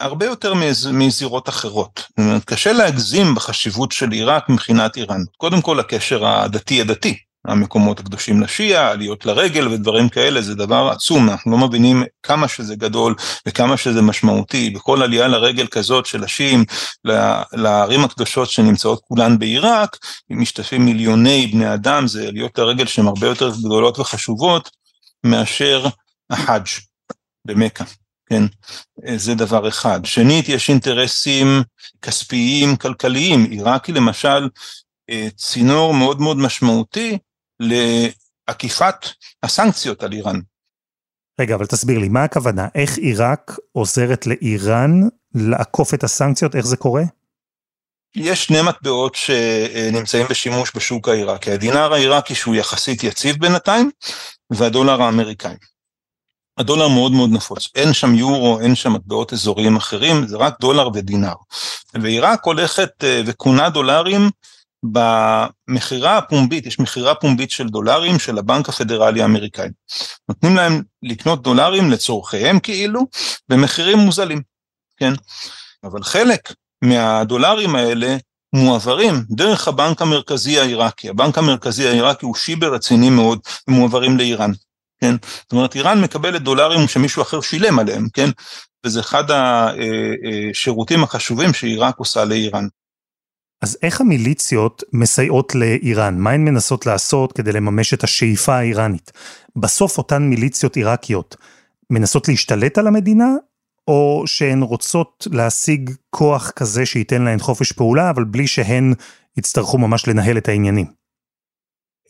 הרבה 0.01 0.27
יותר 0.27 0.55
מזירות 0.93 1.49
אחרות. 1.49 2.09
קשה 2.45 2.73
להגזים 2.73 3.35
בחשיבות 3.35 3.93
של 3.93 4.11
עיראק 4.11 4.49
מבחינת 4.49 4.97
איראן. 4.97 5.21
קודם 5.37 5.63
כל 5.63 5.81
הקשר 5.81 6.27
הדתי-הדתי. 6.27 7.19
המקומות 7.45 8.01
הקדושים 8.01 8.43
לשיעה, 8.43 8.91
עליות 8.91 9.27
לרגל 9.27 9.69
ודברים 9.69 10.09
כאלה, 10.09 10.43
זה 10.43 10.55
דבר 10.55 10.91
עצום, 10.93 11.31
אנחנו 11.31 11.51
לא 11.51 11.59
מבינים 11.59 12.03
כמה 12.23 12.49
שזה 12.49 12.75
גדול 12.77 13.15
וכמה 13.49 13.77
שזה 13.77 14.03
משמעותי, 14.03 14.71
בכל 14.71 15.03
עלייה 15.03 15.29
לרגל 15.29 15.67
כזאת 15.67 16.07
של 16.07 16.25
השיעים 16.25 16.65
לערים 17.53 18.05
הקדושות 18.05 18.51
שנמצאות 18.51 19.01
כולן 19.05 19.39
בעיראק, 19.39 19.97
משתתפים 20.31 20.85
מיליוני 20.85 21.47
בני 21.47 21.75
אדם, 21.75 22.07
זה 22.07 22.29
עליות 22.29 22.59
לרגל 22.59 22.87
שהן 22.87 23.07
הרבה 23.07 23.27
יותר 23.27 23.51
גדולות 23.51 23.99
וחשובות 23.99 24.71
מאשר 25.25 25.87
החאג' 26.31 26.67
במכה. 27.45 27.85
כן, 28.27 28.43
זה 29.17 29.35
דבר 29.35 29.69
אחד. 29.69 30.01
שנית, 30.05 30.49
יש 30.49 30.71
אינטרסים 30.71 31.63
כספיים, 32.03 32.77
כלכליים. 32.77 33.45
עיראקי 33.45 33.93
למשל, 33.93 34.49
אה, 35.11 35.29
צינור 35.37 35.95
מאוד 35.95 36.21
מאוד 36.21 36.37
משמעותי 36.37 37.19
לעקיפת 38.49 38.97
הסנקציות 39.43 40.03
על 40.03 40.13
איראן. 40.13 40.41
רגע, 41.41 41.55
אבל 41.55 41.67
תסביר 41.67 41.99
לי, 41.99 42.09
מה 42.09 42.25
הכוונה? 42.25 42.69
איך 42.75 42.99
עיראק 42.99 43.57
עוזרת 43.73 44.27
לאיראן 44.27 44.91
לעקוף 45.35 45.95
את 45.95 46.05
הסנקציות? 46.05 46.57
איך 46.57 46.67
זה 46.67 46.77
קורה? 46.77 47.03
יש 48.17 48.45
שני 48.45 48.63
מטבעות 48.63 49.15
שנמצאים 49.15 50.27
בשימוש 50.31 50.73
בשוק 50.77 51.09
העיראקי. 51.09 51.51
הדינר 51.51 51.93
העיראקי 51.93 52.35
שהוא 52.35 52.55
יחסית 52.55 53.05
יציב 53.05 53.37
בינתיים, 53.37 53.91
והדולר 54.51 55.03
האמריקאי. 55.03 55.55
הדולר 56.59 56.89
מאוד 56.89 57.13
מאוד 57.13 57.31
נפוץ, 57.33 57.69
אין 57.75 57.93
שם 57.93 58.15
יורו, 58.15 58.61
אין 58.61 58.75
שם 58.75 58.93
מטבעות 58.93 59.33
אזוריים 59.33 59.77
אחרים, 59.77 60.27
זה 60.27 60.37
רק 60.37 60.55
דולר 60.61 60.89
ודינר. 60.89 61.35
ועיראק 61.95 62.45
הולכת 62.45 63.05
אה, 63.05 63.23
וקונה 63.27 63.71
דולרים 63.71 64.31
במכירה 64.83 66.19
הפומבית, 66.19 66.67
יש 66.67 66.79
מכירה 66.79 67.15
פומבית 67.15 67.51
של 67.51 67.69
דולרים 67.69 68.19
של 68.19 68.39
הבנק 68.39 68.69
הפדרלי 68.69 69.23
האמריקאי. 69.23 69.69
נותנים 70.29 70.57
להם 70.57 70.83
לקנות 71.03 71.43
דולרים 71.43 71.91
לצורכיהם 71.91 72.61
כאילו, 72.61 73.01
במחירים 73.49 73.99
מוזלים, 73.99 74.43
כן? 74.97 75.13
אבל 75.85 76.03
חלק 76.03 76.53
מהדולרים 76.85 77.75
האלה 77.75 78.17
מועברים 78.53 79.15
דרך 79.31 79.69
הבנק 79.69 80.03
המרכזי 80.03 80.61
העיראקי. 80.61 81.09
הבנק 81.09 81.39
המרכזי 81.39 81.89
העיראקי 81.89 82.27
הוא 82.27 82.35
שיבר 82.35 82.75
רציני 82.75 83.11
מאוד, 83.11 83.39
מועברים 83.69 84.17
לאיראן. 84.17 84.51
כן? 85.01 85.15
זאת 85.43 85.53
אומרת, 85.53 85.75
איראן 85.75 86.01
מקבלת 86.01 86.43
דולרים 86.43 86.89
שמישהו 86.89 87.23
אחר 87.23 87.41
שילם 87.41 87.79
עליהם, 87.79 88.09
כן? 88.13 88.31
וזה 88.87 89.01
אחד 89.01 89.25
השירותים 89.31 90.99
אה, 90.99 91.05
החשובים 91.05 91.55
שעיראק 91.55 91.99
עושה 91.99 92.25
לאיראן. 92.25 92.67
אז 93.63 93.79
איך 93.83 94.01
המיליציות 94.01 94.83
מסייעות 94.93 95.55
לאיראן? 95.55 96.19
מה 96.19 96.31
הן 96.31 96.45
מנסות 96.45 96.87
לעשות 96.87 97.33
כדי 97.33 97.53
לממש 97.53 97.95
את 97.95 98.05
השאיפה 98.05 98.55
האיראנית? 98.55 99.13
בסוף 99.57 99.99
אותן 99.99 100.23
מיליציות 100.23 100.77
עיראקיות 100.77 101.37
מנסות 101.91 102.29
להשתלט 102.29 102.79
על 102.79 102.87
המדינה, 102.87 103.29
או 103.89 104.23
שהן 104.27 104.63
רוצות 104.63 105.27
להשיג 105.31 105.91
כוח 106.11 106.51
כזה 106.51 106.87
שייתן 106.87 107.23
להן 107.23 107.39
חופש 107.39 107.73
פעולה, 107.73 108.11
אבל 108.11 108.25
בלי 108.25 108.47
שהן 108.47 108.95
יצטרכו 109.37 109.79
ממש 109.79 110.09
לנהל 110.09 110.39
את 110.39 110.49
העניינים? 110.49 111.02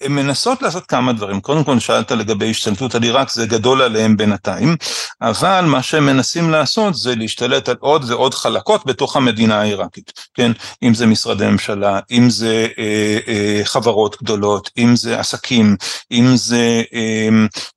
הן 0.02 0.12
מנסות 0.12 0.62
לעשות 0.62 0.86
כמה 0.86 1.12
דברים. 1.12 1.40
קודם 1.40 1.64
כל 1.64 1.78
שאלת 1.78 2.10
לגבי 2.10 2.50
השתלטות 2.50 2.94
על 2.94 3.02
עיראק, 3.02 3.30
זה 3.30 3.46
גדול 3.46 3.82
עליהם 3.82 4.16
בינתיים, 4.16 4.76
אבל 5.22 5.64
מה 5.64 5.82
שהם 5.82 6.06
מנסים 6.06 6.50
לעשות 6.50 6.94
זה 6.94 7.14
להשתלט 7.14 7.68
על 7.68 7.76
עוד 7.80 8.10
ועוד 8.10 8.34
חלקות 8.34 8.86
בתוך 8.86 9.16
המדינה 9.16 9.60
העיראקית, 9.60 10.12
כן? 10.34 10.52
אם 10.82 10.94
זה 10.94 11.06
משרדי 11.06 11.46
ממשלה, 11.46 12.00
אם 12.10 12.30
זה 12.30 12.66
אה, 12.78 13.18
אה, 13.28 13.60
חברות 13.64 14.22
גדולות, 14.22 14.70
אם 14.78 14.96
זה 14.96 15.20
עסקים, 15.20 15.76
אם 16.12 16.36
זה 16.36 16.82
אה, 16.94 17.28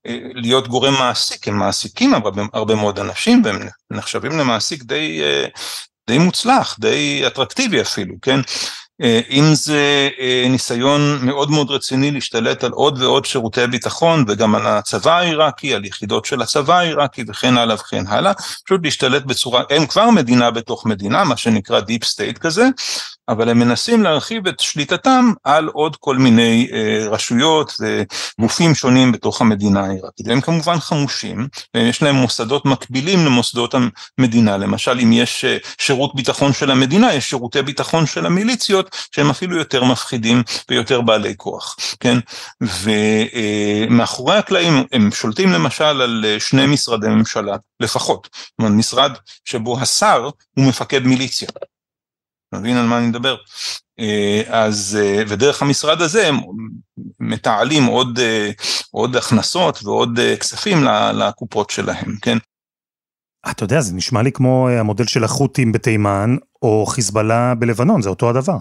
אה, 0.08 0.18
להיות 0.34 0.68
גורם 0.68 0.94
מעסיק, 0.94 1.48
הם 1.48 1.58
מעסיקים 1.58 2.14
הרבה, 2.14 2.44
הרבה 2.54 2.76
מאוד 2.76 3.00
אנשים 3.00 3.42
והם 3.46 3.60
נחשבים 3.92 4.40
למעסיק 4.40 4.84
די, 4.84 5.22
אה, 5.24 5.46
די 6.08 6.18
מוצלח, 6.18 6.76
די 6.80 7.24
אטרקטיבי 7.28 7.82
אפילו, 7.82 8.16
כן? 8.22 8.40
אה, 9.02 9.22
אם 9.30 9.44
זה 9.54 10.10
אה, 10.20 10.46
ניסיון 10.50 11.20
מאוד 11.22 11.52
מאוד 11.52 11.72
רציני 11.72 12.12
להשתלט 12.12 12.64
על 12.64 12.72
עוד 12.72 13.02
ועוד 13.02 13.26
שירותי 13.26 13.68
ביטחון 13.68 14.26
וגם 14.28 14.56
על 14.56 14.68
הצבא 14.68 15.18
העיראקי, 15.18 15.74
על 15.74 15.86
יחידות 15.86 16.26
של 16.26 16.42
הצבא 16.42 16.78
העיראקי 16.78 17.24
וכן 17.28 17.58
הלאה 17.58 17.76
וכן 17.76 18.08
הלאה, 18.08 18.34
פשוט 18.66 18.82
להשתלט 18.84 19.24
בצורה, 19.24 19.64
הם 19.70 19.86
כבר 19.86 20.10
מדינה 20.10 20.52
בתוך 20.52 20.86
מדינה, 20.86 21.24
מה 21.24 21.38
שנקרא 21.38 21.80
deep 21.80 22.04
state 22.04 22.38
כזה, 22.38 22.66
אבל 23.30 23.50
הם 23.50 23.60
מנסים 23.60 24.04
להרחיב 24.04 24.48
את 24.48 24.60
שליטתם 24.60 25.32
על 25.44 25.68
עוד 25.68 25.96
כל 25.96 26.18
מיני 26.18 26.68
אה, 26.74 27.08
רשויות 27.10 27.74
וגופים 27.80 28.76
שונים 28.76 29.12
בתוך 29.12 29.42
המדינה 29.42 29.86
העיראקית. 29.86 30.28
הם 30.28 30.42
כמובן 30.42 30.80
חמושים, 30.80 31.48
יש 31.74 32.04
להם 32.04 32.16
מוסדות 32.16 32.66
מקבילים 32.66 33.26
למוסדות 33.26 33.76
המדינה, 34.18 34.58
למשל 34.58 35.00
אם 35.04 35.14
יש 35.14 35.46
אה, 35.46 35.58
שירות 35.78 36.16
ביטחון 36.16 36.54
של 36.54 36.72
המדינה, 36.72 37.14
יש 37.14 37.30
שירותי 37.30 37.62
ביטחון 37.62 38.06
של 38.06 38.26
המיליציות 38.26 38.96
שהם 39.12 39.30
אפילו 39.30 39.58
יותר 39.58 39.84
מפחידים 39.84 40.44
ויותר 40.70 41.02
בעלי 41.02 41.34
כוח, 41.38 41.76
כן? 42.00 42.18
ומאחורי 43.90 44.34
אה, 44.34 44.40
הקלעים 44.40 44.84
הם 44.92 45.12
שולטים 45.12 45.52
למשל 45.52 45.84
על 45.84 46.26
אה, 46.28 46.40
שני 46.40 46.66
משרדי 46.66 47.08
ממשלה 47.08 47.56
לפחות, 47.80 48.30
זאת 48.34 48.60
אומרת 48.60 48.72
משרד 48.72 49.12
שבו 49.46 49.80
השר 49.80 50.30
הוא 50.58 50.66
מפקד 50.66 51.04
מיליציה. 51.04 51.48
מבין 52.54 52.78
על 52.78 52.86
מה 52.86 52.98
אני 52.98 53.08
מדבר? 53.08 53.36
אה, 54.00 54.42
אז, 54.48 55.00
אה, 55.02 55.24
ודרך 55.28 55.62
המשרד 55.62 56.02
הזה 56.02 56.28
הם 56.28 56.36
מתעלים 57.20 57.86
עוד, 57.86 58.20
אה, 58.20 58.52
עוד 58.92 59.16
הכנסות 59.16 59.84
ועוד 59.84 60.20
כספים 60.40 60.84
לקופות 61.14 61.70
שלהם, 61.70 62.16
כן? 62.22 62.38
אתה 63.52 63.64
יודע, 63.64 63.82
זה 63.82 63.94
נשמע 63.94 64.22
לי 64.22 64.32
כמו 64.32 64.70
המודל 64.70 65.06
של 65.06 65.24
החות'ים 65.24 65.72
בתימן, 65.72 66.36
או 66.62 66.86
חיזבאללה 66.86 67.54
בלבנון, 67.56 68.02
זה 68.02 68.10
אותו 68.10 68.30
הדבר. 68.30 68.58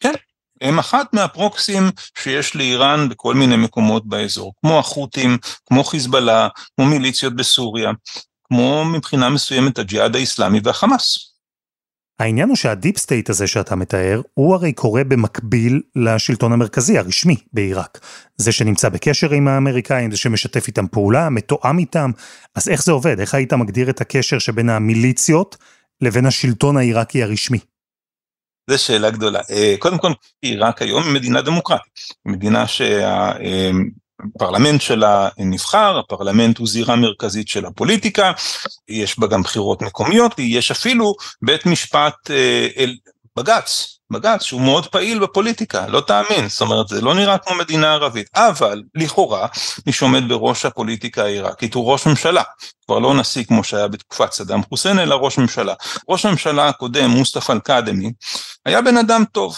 כן, 0.00 0.12
הם 0.60 0.78
אחת 0.78 1.14
מהפרוקסים 1.14 1.82
שיש 2.18 2.56
לאיראן 2.56 3.08
בכל 3.08 3.34
מיני 3.34 3.56
מקומות 3.56 4.06
באזור, 4.08 4.52
כמו 4.60 4.78
החות'ים, 4.78 5.38
כמו 5.66 5.84
חיזבאללה, 5.84 6.48
כמו 6.76 6.86
מיליציות 6.86 7.36
בסוריה, 7.36 7.90
כמו 8.44 8.84
מבחינה 8.84 9.30
מסוימת 9.30 9.78
הג'יהאד 9.78 10.16
האיסלאמי 10.16 10.60
והחמאס. 10.64 11.33
העניין 12.18 12.48
הוא 12.48 12.56
שה 12.56 12.74
deep 12.74 12.98
state 12.98 13.30
הזה 13.30 13.46
שאתה 13.46 13.76
מתאר, 13.76 14.20
הוא 14.34 14.54
הרי 14.54 14.72
קורה 14.72 15.04
במקביל 15.04 15.82
לשלטון 15.96 16.52
המרכזי, 16.52 16.98
הרשמי, 16.98 17.36
בעיראק. 17.52 17.98
זה 18.36 18.52
שנמצא 18.52 18.88
בקשר 18.88 19.30
עם 19.30 19.48
האמריקאים, 19.48 20.10
זה 20.10 20.16
שמשתף 20.16 20.68
איתם 20.68 20.86
פעולה, 20.88 21.30
מתואם 21.30 21.78
איתם, 21.78 22.10
אז 22.54 22.68
איך 22.68 22.84
זה 22.84 22.92
עובד? 22.92 23.20
איך 23.20 23.34
היית 23.34 23.52
מגדיר 23.52 23.90
את 23.90 24.00
הקשר 24.00 24.38
שבין 24.38 24.68
המיליציות 24.68 25.56
לבין 26.00 26.26
השלטון 26.26 26.76
העיראקי 26.76 27.22
הרשמי? 27.22 27.58
זו 28.70 28.78
שאלה 28.78 29.10
גדולה. 29.10 29.40
אה, 29.50 29.74
קודם 29.78 29.98
כל, 29.98 30.12
עיראק 30.42 30.82
היום 30.82 31.02
היא 31.02 31.14
מדינה 31.14 31.42
דמוקרטית, 31.42 32.00
מדינה 32.26 32.66
שה... 32.66 33.32
הפרלמנט 34.36 34.80
שלה 34.80 35.28
נבחר, 35.38 35.98
הפרלמנט 35.98 36.58
הוא 36.58 36.68
זירה 36.68 36.96
מרכזית 36.96 37.48
של 37.48 37.66
הפוליטיקה, 37.66 38.32
יש 38.88 39.18
בה 39.18 39.26
גם 39.26 39.42
בחירות 39.42 39.82
מקומיות, 39.82 40.34
יש 40.38 40.70
אפילו 40.70 41.14
בית 41.42 41.66
משפט, 41.66 42.30
אה, 42.30 42.68
אל, 42.76 42.96
בג"ץ, 43.38 43.98
בג"ץ 44.10 44.42
שהוא 44.42 44.60
מאוד 44.60 44.86
פעיל 44.86 45.18
בפוליטיקה, 45.18 45.86
לא 45.86 46.00
תאמין, 46.00 46.48
זאת 46.48 46.60
אומרת 46.60 46.88
זה 46.88 47.00
לא 47.00 47.14
נראה 47.14 47.38
כמו 47.38 47.56
מדינה 47.56 47.92
ערבית, 47.92 48.28
אבל 48.34 48.82
לכאורה 48.94 49.46
מי 49.86 49.92
שעומד 49.92 50.28
בראש 50.28 50.64
הפוליטיקה 50.64 51.24
העיראקית 51.24 51.74
הוא 51.74 51.92
ראש 51.92 52.06
ממשלה, 52.06 52.42
כבר 52.86 52.98
לא 52.98 53.14
נשיא 53.14 53.44
כמו 53.44 53.64
שהיה 53.64 53.88
בתקופת 53.88 54.32
סדאם 54.32 54.62
חוסיין 54.62 54.98
אלא 54.98 55.14
ראש 55.14 55.38
ממשלה. 55.38 55.74
ראש 56.08 56.26
הממשלה 56.26 56.68
הקודם 56.68 57.10
מוסטפא 57.10 57.52
אל-קאדמי 57.52 58.12
היה 58.66 58.82
בן 58.82 58.96
אדם 58.96 59.24
טוב, 59.32 59.56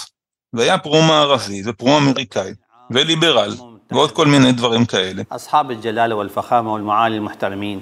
והיה 0.52 0.78
פרו-מערבי 0.78 1.62
ופרו-אמריקאי 1.64 2.50
וליברל. 2.90 3.54
ועוד 3.90 4.12
כל 4.12 4.26
מיני 4.26 4.52
דברים 4.52 4.84
כאלה. 4.84 5.22
אסחאב 5.28 5.70
אל-ג'לאל 5.70 6.12
ואל-פחאמה 6.12 6.70
ואל-מעאלי 6.70 7.16
אל-מחתרמין, 7.16 7.80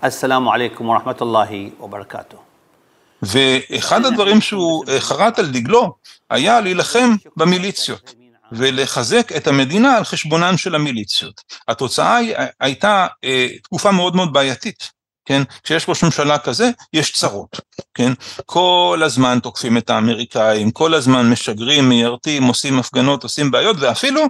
אסלאמו 0.00 0.52
עליכם 0.52 0.88
ורחמתוללהי 0.88 1.70
וברכתו. 1.80 2.38
ואחד 3.22 4.04
הדברים 4.04 4.40
שהוא 4.40 4.84
חרט 4.98 5.38
על 5.38 5.46
דגלו 5.46 5.94
היה 6.30 6.60
להילחם 6.60 7.14
במיליציות 7.36 8.14
ולחזק 8.52 9.32
את 9.36 9.46
המדינה 9.46 9.96
על 9.96 10.04
חשבונן 10.04 10.56
של 10.56 10.74
המיליציות. 10.74 11.40
התוצאה 11.68 12.18
הייתה 12.60 13.06
אה, 13.24 13.48
תקופה 13.62 13.92
מאוד 13.92 14.16
מאוד 14.16 14.32
בעייתית. 14.32 14.93
כן? 15.24 15.42
כשיש 15.62 15.88
ראש 15.88 16.04
ממשלה 16.04 16.38
כזה, 16.38 16.70
יש 16.92 17.12
צרות, 17.12 17.60
כן? 17.94 18.12
כל 18.46 19.00
הזמן 19.04 19.38
תוקפים 19.42 19.76
את 19.76 19.90
האמריקאים, 19.90 20.70
כל 20.70 20.94
הזמן 20.94 21.30
משגרים, 21.30 21.88
מיירטים, 21.88 22.44
עושים 22.44 22.78
הפגנות, 22.78 23.22
עושים 23.22 23.50
בעיות, 23.50 23.76
ואפילו 23.80 24.22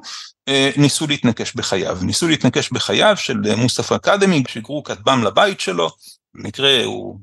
אה, 0.49 0.71
ניסו 0.77 1.07
להתנקש 1.07 1.55
בחייו. 1.55 1.99
ניסו 2.03 2.29
להתנקש 2.29 2.73
בחייו 2.73 3.17
של 3.17 3.37
אה, 3.51 3.57
מוסטפא 3.57 3.95
אקדמי, 3.95 4.43
שיגרו 4.49 4.83
כטב"ם 4.83 5.25
לבית 5.25 5.61
שלו, 5.61 5.91
במקרה 6.35 6.85
הוא, 6.85 7.19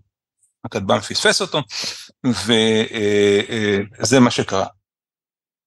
הכטב"ם 0.65 0.99
פספס 0.99 1.41
אותו, 1.41 1.61
וזה 2.25 4.15
אה, 4.15 4.19
מה 4.19 4.31
שקרה. 4.31 4.65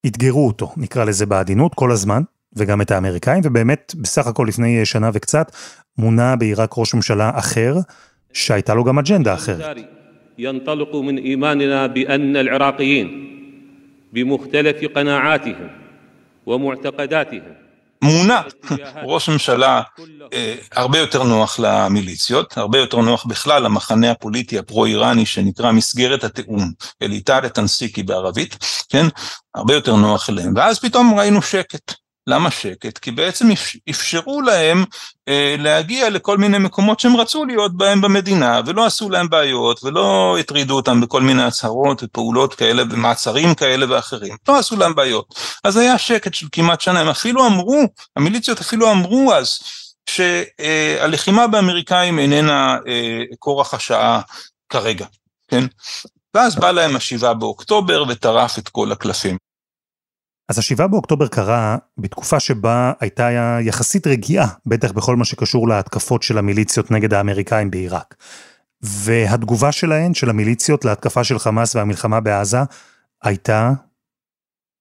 אתגרו 0.06 0.46
אותו, 0.46 0.72
נקרא 0.76 1.04
לזה 1.04 1.26
בעדינות, 1.26 1.74
כל 1.74 1.92
הזמן, 1.92 2.22
וגם 2.53 2.81
את 2.81 2.91
האמריקאים, 2.91 3.41
ובאמת, 3.43 3.93
בסך 4.01 4.27
הכל 4.27 4.45
לפני 4.47 4.85
שנה 4.85 5.09
וקצת, 5.13 5.51
מונה 5.97 6.35
בעיראק 6.35 6.73
ראש 6.77 6.93
ממשלה 6.93 7.31
אחר, 7.35 7.75
שהייתה 8.33 8.73
לו 8.73 8.83
גם 8.83 8.99
אג'נדה 8.99 9.33
אחרת. 9.33 9.77
ينطلق 10.39 10.95
من 10.95 11.17
إيماننا 11.17 11.87
بأن 11.87 12.35
العراقيين 12.37 13.09
بمختلف 14.13 14.77
قناعاتهم 14.95 15.69
ומועתקדתיהם. 16.47 17.53
מונה 18.01 18.41
ראש 19.03 19.29
ממשלה 19.29 19.81
אה, 20.33 20.55
הרבה 20.75 20.97
יותר 20.99 21.23
נוח 21.23 21.59
למיליציות, 21.59 22.57
הרבה 22.57 22.77
יותר 22.77 23.01
נוח 23.01 23.25
בכלל 23.25 23.63
למחנה 23.63 24.11
הפוליטי 24.11 24.59
הפרו-איראני 24.59 25.25
שנקרא 25.25 25.71
מסגרת 25.71 26.23
התיאום, 26.23 26.71
אליטה 27.01 27.39
לטנסיקי 27.39 28.03
בערבית, 28.03 28.57
כן? 28.89 29.05
הרבה 29.55 29.73
יותר 29.73 29.95
נוח 29.95 30.29
אליהם. 30.29 30.53
ואז 30.55 30.79
פתאום 30.79 31.19
ראינו 31.19 31.41
שקט. 31.41 31.93
למה 32.26 32.50
שקט? 32.50 32.98
כי 32.98 33.10
בעצם 33.10 33.48
אפשרו 33.90 34.40
להם 34.40 34.84
אה, 35.28 35.54
להגיע 35.58 36.10
לכל 36.10 36.38
מיני 36.38 36.58
מקומות 36.58 37.00
שהם 37.00 37.16
רצו 37.16 37.44
להיות 37.44 37.76
בהם 37.76 38.00
במדינה, 38.00 38.60
ולא 38.66 38.86
עשו 38.86 39.10
להם 39.10 39.28
בעיות, 39.28 39.84
ולא 39.84 40.36
הטרידו 40.40 40.76
אותם 40.76 41.00
בכל 41.00 41.22
מיני 41.22 41.42
הצהרות 41.42 42.02
ופעולות 42.02 42.54
כאלה 42.54 42.82
ומעצרים 42.90 43.54
כאלה 43.54 43.86
ואחרים. 43.88 44.36
לא 44.48 44.58
עשו 44.58 44.76
להם 44.76 44.94
בעיות. 44.94 45.34
אז 45.64 45.76
היה 45.76 45.98
שקט 45.98 46.34
של 46.34 46.46
כמעט 46.52 46.80
שנה, 46.80 47.00
הם 47.00 47.08
אפילו 47.08 47.46
אמרו, 47.46 47.82
המיליציות 48.16 48.60
אפילו 48.60 48.90
אמרו 48.90 49.34
אז, 49.34 49.58
שהלחימה 50.10 51.46
באמריקאים 51.46 52.18
איננה 52.18 52.76
אה, 52.88 53.22
כורח 53.38 53.74
השעה 53.74 54.20
כרגע, 54.68 55.06
כן? 55.48 55.64
ואז 56.34 56.56
בא 56.56 56.70
להם 56.70 56.96
השבעה 56.96 57.34
באוקטובר 57.34 58.04
וטרף 58.08 58.58
את 58.58 58.68
כל 58.68 58.92
הקלפים. 58.92 59.36
אז 60.48 60.58
השבעה 60.58 60.88
באוקטובר 60.88 61.28
קרה 61.28 61.76
בתקופה 61.98 62.40
שבה 62.40 62.92
הייתה 63.00 63.28
יחסית 63.60 64.06
רגיעה, 64.06 64.48
בטח 64.66 64.92
בכל 64.92 65.16
מה 65.16 65.24
שקשור 65.24 65.68
להתקפות 65.68 66.22
של 66.22 66.38
המיליציות 66.38 66.90
נגד 66.90 67.14
האמריקאים 67.14 67.70
בעיראק. 67.70 68.14
והתגובה 68.82 69.72
שלהן, 69.72 70.14
של 70.14 70.30
המיליציות 70.30 70.84
להתקפה 70.84 71.24
של 71.24 71.38
חמאס 71.38 71.76
והמלחמה 71.76 72.20
בעזה, 72.20 72.58
הייתה? 73.22 73.72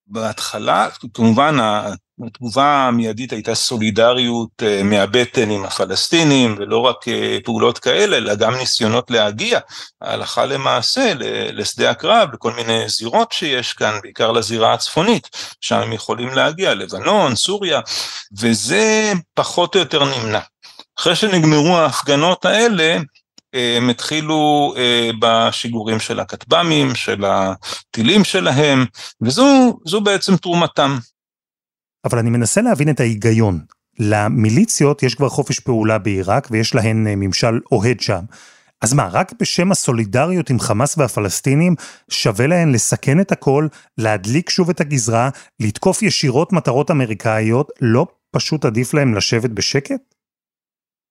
בהתחלה, 0.08 0.88
כמובן 1.13 1.56
התגובה 2.21 2.88
המיידית 2.88 3.32
הייתה 3.34 3.56
סולידריות 3.56 4.63
אה, 4.63 4.84
מהבטן 4.84 5.49
עם 5.49 5.65
הפלסטינים, 5.65 6.56
ולא 6.58 6.78
רק 6.78 7.08
אה, 7.08 7.38
פעולות 7.43 7.80
כאלה, 7.80 8.17
אלא 8.17 8.36
גם 8.36 8.56
ניסיונות 8.56 9.12
להגיע 9.12 9.60
הלכה 10.02 10.45
למעשה 10.45 11.13
לשדה 11.54 11.89
הקרב, 11.89 12.30
לכל 12.34 12.54
מיני 12.54 12.89
זירות 12.89 13.32
שיש 13.32 13.73
כאן, 13.73 13.99
בעיקר 14.02 14.32
לזירה 14.32 14.73
הצפונית, 14.73 15.30
שם 15.62 15.76
הם 15.76 15.93
יכולים 15.93 16.30
להגיע, 16.30 16.73
לבנון, 16.73 17.36
סוריה, 17.36 17.82
וזה 18.39 19.13
פחות 19.34 19.76
או 19.76 19.80
יותר 19.80 20.04
נמנע. 20.06 20.39
אחרי 20.99 21.15
שנגמרו 21.15 21.78
ההפגנות 21.78 22.45
האלה, 22.45 22.97
הם 23.54 23.89
התחילו 23.89 24.73
אה, 24.78 25.10
בשיגורים 25.19 25.99
של 25.99 26.19
הכטב"מים, 26.19 26.95
של 26.95 27.23
הטילים 27.26 28.23
שלהם, 28.23 28.86
וזו 29.21 30.02
בעצם 30.04 30.38
תרומתם. 30.38 30.97
אבל 32.06 32.20
אני 32.20 32.30
מנסה 32.30 32.62
להבין 32.62 32.89
את 32.89 33.00
ההיגיון. 33.00 33.60
למיליציות 34.00 35.04
יש 35.04 35.16
כבר 35.16 35.30
חופש 35.30 35.60
פעולה 35.60 35.98
בעיראק 35.98 36.48
ויש 36.52 36.76
להן 36.76 37.08
אה, 37.08 37.16
ממשל 37.16 37.60
אוהד 37.72 38.00
שם. 38.00 38.24
אז 38.82 38.94
מה, 38.94 39.08
רק 39.12 39.34
בשם 39.39 39.72
הסולידריות 39.72 40.50
עם 40.50 40.60
חמאס 40.60 40.98
והפלסטינים, 40.98 41.76
שווה 42.10 42.48
להן 42.48 42.72
לסכן 42.72 43.20
את 43.20 43.32
הכל, 43.32 43.68
להדליק 43.98 44.50
שוב 44.50 44.70
את 44.70 44.82
הגזרה, 44.82 45.30
לתקוף 45.60 46.02
ישירות 46.02 46.54
מטרות 46.54 46.92
אמריקאיות, 46.92 47.72
לא 47.82 48.08
פשוט 48.32 48.66
עדיף 48.66 48.94
להם 48.94 49.13
לשבת 49.13 49.50
בשקט? 49.50 50.12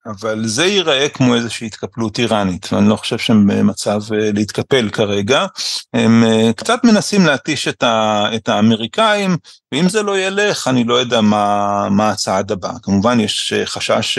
אבל 0.06 0.46
זה 0.46 0.64
ייראה 0.64 1.08
כמו 1.08 1.34
איזושהי 1.34 1.66
התקפלות 1.66 2.18
איראנית, 2.18 2.72
ואני 2.72 2.88
לא 2.88 2.96
חושב 2.96 3.18
שהם 3.18 3.46
במצב 3.46 4.00
אה, 4.12 4.30
להתקפל 4.34 4.88
כרגע. 4.90 5.46
הם 5.94 6.24
אה, 6.24 6.52
קצת 6.56 6.84
מנסים 6.84 7.26
להתיש 7.26 7.68
את, 7.68 7.82
ה, 7.82 8.26
את 8.34 8.48
האמריקאים, 8.48 9.36
ואם 9.72 9.88
זה 9.88 10.02
לא 10.02 10.18
ילך, 10.18 10.68
אני 10.68 10.84
לא 10.84 10.94
יודע 10.94 11.20
מה, 11.20 11.88
מה 11.90 12.10
הצעד 12.10 12.52
הבא. 12.52 12.70
כמובן 12.82 13.20
יש 13.20 13.52
אה, 13.52 13.66
חשש 13.66 14.18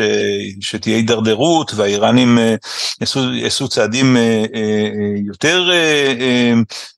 שתהיה 0.61 0.95
הידרדרות, 0.95 1.71
והאיראנים 1.75 2.39
יעשו, 3.01 3.33
יעשו 3.33 3.67
צעדים 3.67 4.17
יותר 5.25 5.69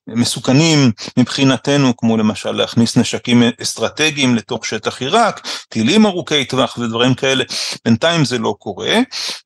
מסוכנים 0.08 0.90
מבחינתנו, 1.16 1.96
כמו 1.96 2.16
למשל 2.16 2.52
להכניס 2.52 2.96
נשקים 2.96 3.42
אסטרטגיים 3.62 4.34
לתוך 4.34 4.66
שטח 4.66 5.00
עיראק, 5.00 5.48
טילים 5.68 6.06
ארוכי 6.06 6.44
טווח 6.44 6.78
ודברים 6.78 7.14
כאלה. 7.14 7.44
בינתיים 7.84 8.24
זה 8.24 8.38
לא 8.38 8.54
קורה. 8.58 8.75
קורה, 8.76 9.00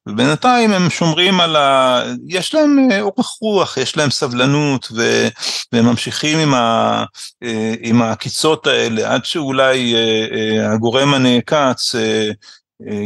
ובינתיים 0.09 0.73
הם 0.73 0.91
שומרים 0.91 1.41
על 1.41 1.57
ה... 1.57 2.03
יש 2.29 2.55
להם 2.55 2.89
אה, 2.93 3.01
אורך 3.01 3.27
רוח, 3.27 3.77
יש 3.77 3.97
להם 3.97 4.11
סבלנות, 4.11 4.89
ו... 4.97 5.29
והם 5.73 5.87
ממשיכים 5.87 6.39
עם, 6.39 6.55
ה... 6.55 7.05
אה, 7.43 7.75
עם 7.81 8.03
הקיצות 8.03 8.67
האלה, 8.67 9.15
עד 9.15 9.25
שאולי 9.25 9.95
אה, 9.95 10.73
הגורם 10.73 11.15
הנעקץ 11.15 11.95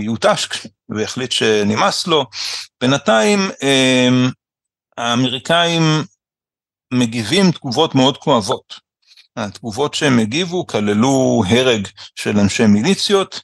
יותש 0.03 0.49
והחליט 0.89 1.33
שנמאס 1.33 2.07
לו. 2.07 2.25
בינתיים 2.81 3.51
האמריקאים 4.99 5.83
מגיבים 6.93 7.51
תגובות 7.51 7.95
מאוד 7.95 8.17
כואבות. 8.17 8.75
התגובות 9.37 9.95
שהם 9.95 10.19
הגיבו 10.19 10.67
כללו 10.67 11.43
הרג 11.49 11.89
של 12.15 12.39
אנשי 12.39 12.67
מיליציות, 12.67 13.41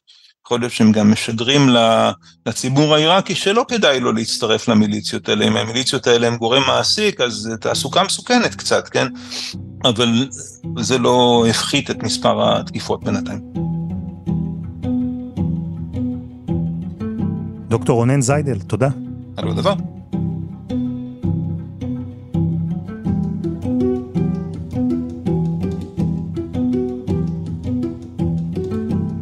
יכול 0.51 0.61
להיות 0.61 0.73
שהם 0.73 0.93
גם 0.93 1.13
משדרים 1.13 1.69
לציבור 2.47 2.95
העיראקי 2.95 3.35
שלא 3.35 3.65
כדאי 3.69 4.01
לו 4.01 4.13
להצטרף 4.13 4.69
למיליציות 4.69 5.29
האלה, 5.29 5.49
אם 5.49 5.57
המיליציות 5.57 6.07
האלה 6.07 6.27
הם 6.27 6.37
גורם 6.37 6.63
מעסיק, 6.67 7.21
אז 7.21 7.51
תעסוקה 7.61 8.05
מסוכנת 8.05 8.55
קצת, 8.55 8.89
כן? 8.89 9.07
אבל 9.85 10.29
זה 10.79 10.99
לא 10.99 11.45
הפחית 11.51 11.91
את 11.91 12.03
מספר 12.03 12.57
התקיפות 12.57 13.05
בינתיים. 13.05 13.41
דוקטור 17.69 17.97
רונן 17.97 18.21
זיידל, 18.21 18.59
תודה. 18.59 18.89
על 19.37 19.47
עוד 19.47 19.57
דבר. 19.57 19.75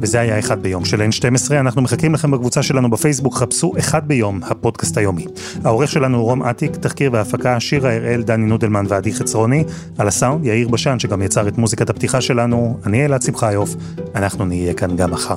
וזה 0.09 0.21
היה 0.21 0.39
אחד 0.39 0.63
ביום 0.63 0.85
של 0.85 1.01
N12, 1.01 1.53
אנחנו 1.53 1.83
מחכים 1.83 2.15
לכם 2.15 2.31
בקבוצה 2.31 2.63
שלנו 2.63 2.91
בפייסבוק, 2.91 3.35
חפשו 3.35 3.73
אחד 3.79 4.09
ביום, 4.09 4.41
הפודקאסט 4.43 4.99
היומי. 4.99 5.27
העורך 5.65 5.91
שלנו 5.91 6.19
הוא 6.19 6.25
רום 6.25 6.43
אטיק, 6.43 6.77
תחקיר 6.77 7.13
והפקה, 7.13 7.61
שירה 7.61 7.95
הראל, 7.95 8.23
דני 8.23 8.47
נודלמן 8.47 8.85
ועדי 8.89 9.13
חצרוני, 9.13 9.65
על 9.99 10.09
הסאונד 10.09 10.45
יאיר 10.45 10.69
בשן 10.69 10.99
שגם 10.99 11.23
יצר 11.23 11.49
את 11.49 11.59
מוזיקת 11.59 11.91
הפתיחה 11.91 12.21
שלנו, 12.21 12.79
אני 12.87 13.05
אלעד 13.05 13.23
שמחיוף, 13.23 13.75
אנחנו 14.15 14.45
נהיה 14.45 14.75
כאן 14.75 14.97
גם 14.97 15.11
מחר. 15.11 15.37